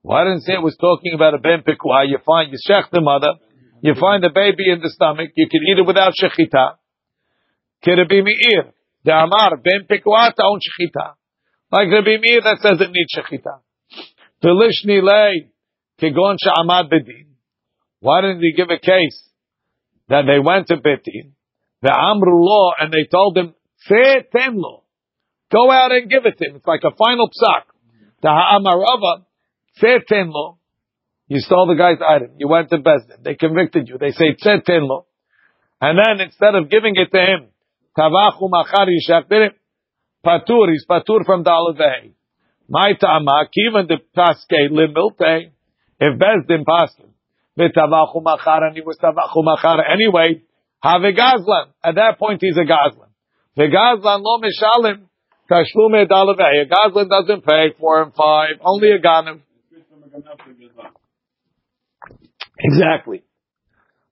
[0.01, 2.03] Why didn't say it was talking about a ben pekua?
[2.07, 3.33] You find you shech the mother,
[3.81, 6.75] you find the baby in the stomach, you can eat it without shechita.
[7.85, 8.73] Kirabi meir.
[9.05, 11.13] The amar ben pekua taon shechita.
[11.71, 13.61] Like Rabbi Meir that says it needs shechita.
[14.43, 15.47] Velishni le
[16.01, 17.27] kegon sha'amad bedin.
[18.01, 19.29] Why didn't he give a case
[20.09, 21.31] that they went to Betin,
[21.81, 24.80] the Amru law, and they told him, "Say tenlo."
[25.51, 26.55] Go out and give it to him.
[26.55, 27.63] It's like a final psak.
[28.21, 29.25] The ha'amarava,
[30.09, 30.57] tenlo.
[31.27, 32.31] You stole the guy's item.
[32.37, 33.23] You went to Bezdin.
[33.23, 33.97] They convicted you.
[33.97, 35.05] They say tenlo.
[35.81, 37.47] And then instead of giving it to him,
[37.97, 39.53] tavachu machar yishaktir him,
[40.25, 42.13] patur, he's patur from dalavei.
[42.69, 45.51] My ta'ama, kivan de paske limilte,
[45.99, 47.09] if Bezdin paskin,
[47.57, 50.41] v'tavachu machar, and he was tavachu machar anyway,
[50.81, 51.73] have a gazlan.
[51.83, 53.09] At that point, he's a gazlan.
[53.57, 55.07] The gazlan lo mishalim,
[55.51, 56.03] Tashlume.
[56.03, 58.59] A gazlan doesn't pay four and five.
[58.61, 59.41] Only a Ganim.
[62.59, 63.23] Exactly.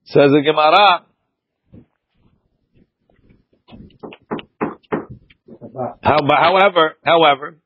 [0.05, 1.05] Says the Gemara.
[6.01, 7.57] How, however, however.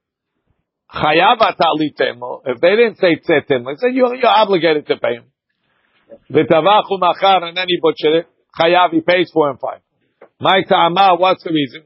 [0.96, 5.24] If they didn't say tzetemo, they said you're, you're obligated to pay him.
[6.30, 8.28] V'tavachu machar, and then he butchered it.
[8.60, 9.80] Chayav, he pays four and five.
[10.40, 11.84] My ta'ama, what's the reason?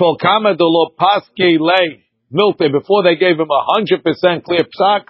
[0.00, 2.00] Kol kama de lo paske lei
[2.32, 5.02] milte before they gave him a hundred percent clear psak.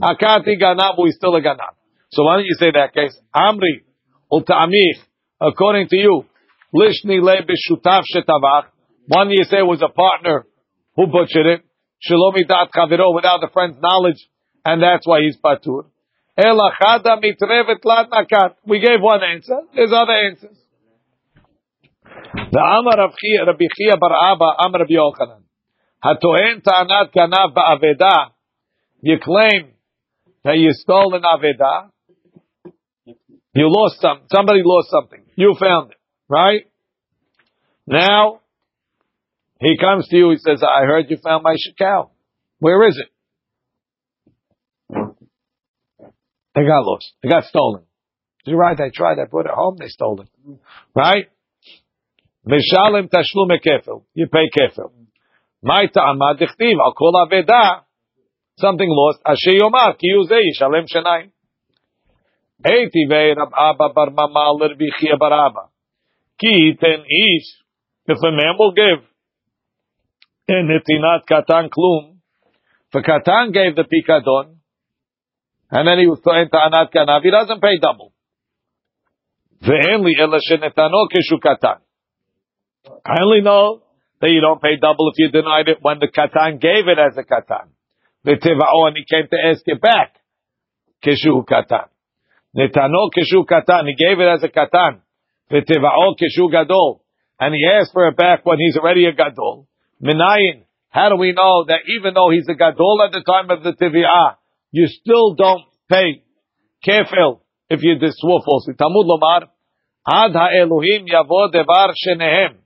[0.00, 1.74] Akati ganab, he's still a ganab.
[2.12, 3.14] So why don't you say that case?
[3.36, 3.84] Amri
[4.32, 5.00] ultamich,
[5.38, 6.24] according to you,
[6.74, 8.68] lishni le b'shutav shetavach.
[9.08, 10.46] One you say was a partner
[10.96, 11.60] who butchered it.
[12.08, 14.26] Shalomi dat chaviro without the friend's knowledge,
[14.64, 15.84] and that's why he's patur.
[16.38, 18.54] Elachada mitrevet nakat.
[18.66, 19.60] We gave one answer.
[19.74, 20.56] There's other answers.
[22.52, 25.42] The Amar Rabbi Chia Bar Abba, Amar Rabbi Yochanan.
[26.04, 28.32] Hatoen ta'anat kanav ba'aveda.
[29.00, 29.72] You claim
[30.44, 31.90] that you stole an aveda.
[33.54, 35.22] You lost some, somebody lost something.
[35.36, 35.98] You found it,
[36.28, 36.66] right?
[37.86, 38.40] Now,
[39.60, 42.10] he comes to you, he says, I heard you found my cow.
[42.58, 43.08] Where is it?
[46.54, 47.12] They got lost.
[47.22, 47.84] They got stolen.
[48.44, 50.28] You're right, I tried, I put it home, they stole it.
[50.94, 51.28] Right?
[52.46, 54.02] Mishalim tashlume kefil.
[54.14, 54.90] You pay kefil.
[55.62, 56.76] My ta'ama dichtiv.
[56.84, 57.82] I'll call aveda.
[58.58, 59.20] something lost.
[59.24, 61.30] Asher yomar ki yuzeh yishalem shenayim.
[62.64, 65.68] Eiti Rab Abba bar Mama l'Rbi Chia bar Abba.
[66.40, 67.62] Ki ten ish.
[68.06, 69.04] If a man will give
[70.48, 72.16] in nitinat katan klum,
[72.92, 74.56] if katan gave the pikadon,
[75.70, 78.12] and then he was to anat kanav, he doesn't pay double.
[79.62, 81.78] Ve'en li ela shenetano keshu katan.
[82.86, 83.82] I only know
[84.20, 87.16] that you don't pay double if you denied it when the katan gave it as
[87.16, 87.70] a katan.
[88.26, 90.14] V'tivao, and he came to ask it back.
[91.04, 91.88] Keshu katan.
[92.56, 93.86] Netano keshu katan.
[93.86, 95.00] He gave it as a katan.
[95.50, 97.04] V'tivao keshu gadol.
[97.38, 99.68] And he asked for it back when he's already a gadol.
[100.02, 100.64] Minayin.
[100.90, 103.72] How do we know that even though he's a gadol at the time of the
[103.72, 104.36] tivi'ah,
[104.70, 106.22] you still don't pay
[106.86, 108.74] kefil if you did falsely?
[108.74, 109.48] Tamud lomar.
[110.06, 112.58] Ad ha'elohim yavo devar shenehem.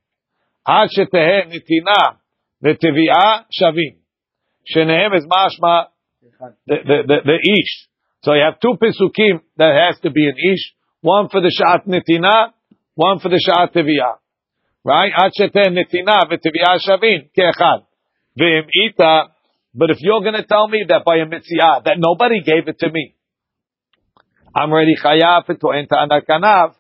[0.67, 2.19] Ad shetehe nitina
[2.65, 3.97] v'tivi'ah shavim.
[4.67, 5.87] Shenehem is mashma
[6.67, 7.89] the, the, the, the ish.
[8.23, 10.73] So you have two pisukim that has to be an ish.
[11.01, 12.51] One for the sha'at nitina,
[12.95, 14.19] one for the sha'at tivi'ah.
[14.85, 15.13] Right?
[15.39, 17.31] Shetehe nitina v'tivi'ah shavim.
[17.37, 17.85] Ke'echad.
[18.39, 19.29] V'im ita.
[19.75, 22.79] But if you're going to tell me that by a mitzvah that nobody gave it
[22.81, 23.15] to me,
[24.55, 26.75] I'm ready chayav to enter anakanav.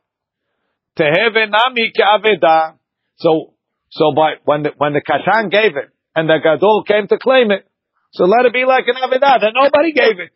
[0.99, 2.79] Teheve nami ke'aveda.
[3.17, 3.55] So,
[3.91, 7.51] so by, when the, when the katan gave it, and the gadol came to claim
[7.51, 7.67] it,
[8.13, 10.33] so let it be like an aveda, that nobody gave it.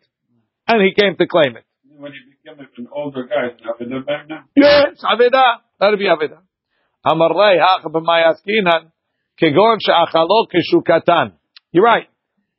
[0.67, 1.65] And he came to claim it.
[1.97, 4.43] When he became an older guy, with the back now.
[4.55, 5.61] Yes, aveda.
[5.79, 6.39] Let it be aveda.
[7.03, 8.91] Amar lei hach b'mayaskinan,
[9.41, 11.33] kegon she'achalo keshu katan.
[11.71, 12.07] You're right.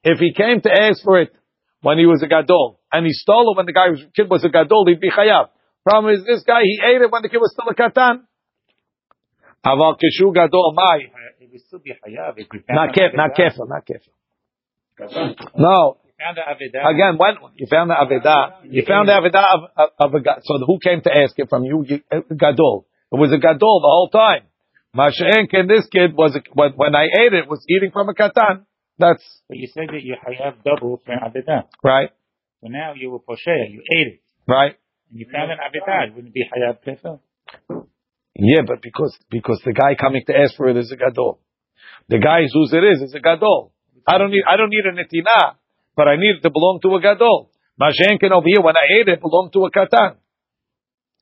[0.02, 1.32] If he came to ask for it
[1.80, 4.44] when he was a gadol, and he stole it when the guy was, kid was
[4.44, 5.48] a gadol, he'd be chayav.
[5.84, 8.22] Problem is, this guy, he ate it when the kid was still a katan.
[8.24, 9.51] Aval keshu gadol mai.
[9.51, 9.51] It would still be
[12.04, 13.38] hayav if we found Not an kef, not Avidah.
[13.38, 14.12] kefil, not kefil.
[15.56, 15.98] No.
[16.04, 16.90] We found the Avidah.
[16.94, 20.40] Again, when you found the aveda, you found the aveda of, of, of a ga-
[20.42, 21.84] so who came to ask it from you?
[21.86, 22.86] you uh, gadol.
[23.12, 24.44] It was a gadol the whole time.
[24.96, 28.14] Masha'enk and this kid was a, when, when I ate it was eating from a
[28.14, 28.66] katan.
[28.98, 32.10] That's But you said that you have double for an right,
[32.60, 34.20] So now you were posheya, you ate it.
[34.46, 34.76] right.
[35.10, 36.14] And you found an Avidah.
[36.14, 37.20] Wouldn't it be hayav kefil?
[38.34, 41.40] Yeah, but because because the guy coming to ask for it is a gadol.
[42.08, 43.72] The guy whose it is is a gadol.
[44.08, 45.56] I don't need I don't need a netina,
[45.94, 47.50] but I need it to belong to a gadol.
[47.80, 50.16] Mashenkin over here when I ate it belonged to a katan.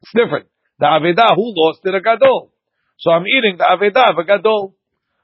[0.03, 0.47] It's different.
[0.79, 2.53] The aveda who lost it a gadol.
[2.99, 4.77] So I'm eating the aveda of a gadol.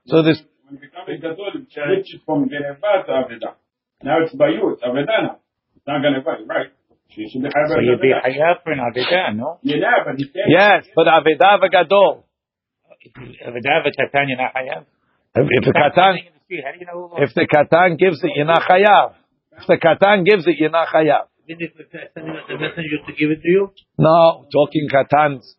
[0.07, 3.55] So this When a gadol, it from geneva to aveda.
[4.03, 5.39] Now it's bayut, aveda now.
[5.77, 6.76] It's not geneva, right?
[7.09, 9.59] She should have So you'd be hayav for an Avidah, no?
[9.63, 10.17] Yeah, but
[10.49, 12.27] yes, but aveda of a gadol.
[13.15, 14.85] V'katan, you're not hayav.
[15.37, 17.99] If, if the katan In the street, How do you know who if the katan
[17.99, 19.15] gives it, you're not chayav.
[19.53, 21.29] If the katan gives it, you're not chayav.
[21.47, 25.55] Then if we're sending out the messenger to give it to you, No, talking katans.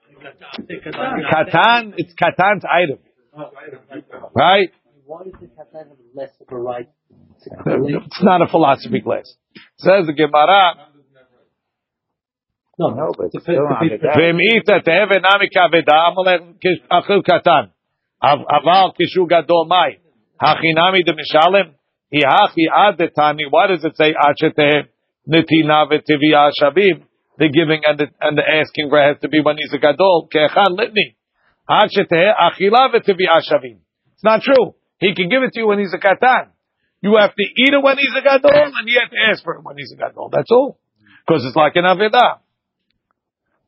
[1.32, 3.00] Katan, it's Katan's item.
[4.36, 4.72] Right?
[5.06, 6.90] Why is the katan less of a right?
[7.40, 9.32] It's not a philosophy class.
[9.78, 10.87] Says the Gemara,
[12.80, 14.14] No, No, but the- still the- on the- Avidah.
[14.16, 16.42] V'imita tehe nami kaveda, amalek
[16.92, 17.70] achil katan.
[18.22, 19.98] Av- Aval kishu gadol mai.
[20.42, 21.74] Hachinami de mishalem.
[22.14, 23.50] Hihachi ad detani.
[23.50, 24.88] Why does it say ad shetehe
[25.28, 27.02] netina v'tiviyah shabim?
[27.38, 29.78] The giving and the, and the asking for it has to be when he's a
[29.78, 30.28] gadol.
[30.34, 31.16] Ke'echad litni.
[31.70, 33.78] Ad shetehe achila v'tiviyah shavim.
[34.14, 34.76] It's not true.
[35.00, 36.50] He can give it to you when he's a katan.
[37.02, 39.56] You have to eat it when he's a gadol, and you have to ask for
[39.56, 40.30] it when he's a gadol.
[40.30, 40.80] That's all.
[41.26, 42.40] Because it's like an avedah.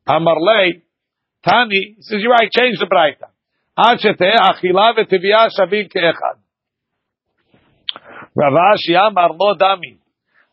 [0.08, 0.82] Amarlei,
[1.44, 3.28] Tani, says, you're right, change the braita.
[3.78, 6.36] Ad sheteh achila v'tiviyah shavim ke'echad.
[8.34, 9.98] Rav Ashi amar lo dami.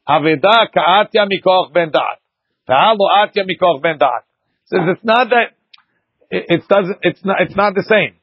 [0.07, 2.19] Aveda ka'atya mikoch ben da'at.
[2.65, 4.23] Ta'alo atya mikoch ben da'at.
[4.65, 5.55] Says it's not that,
[6.29, 8.15] it, it doesn't, it's not, it's not the same.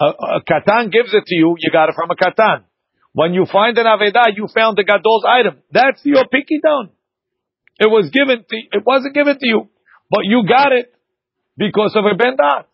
[0.00, 2.64] A, a katan gives it to you, you got it from a katan.
[3.12, 5.58] When you find an aveda, you found the gadol's item.
[5.72, 6.90] That's your picky down.
[7.78, 9.68] It was given to, it wasn't given to you,
[10.10, 10.92] but you got it
[11.56, 12.64] because of a ben da'at.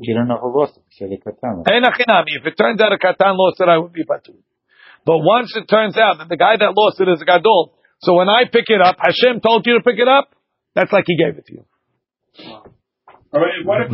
[0.00, 0.84] You don't know who lost it.
[0.96, 1.64] So the katan.
[1.68, 1.84] Ein.
[1.84, 4.36] If it turns out a katan lost it, I would be patur.
[5.04, 8.14] But once it turns out that the guy that lost it is a gadol, so
[8.14, 10.34] when I pick it up, Hashem told you to pick it up,
[10.74, 11.64] that's like he gave it to you.
[13.32, 13.88] All right,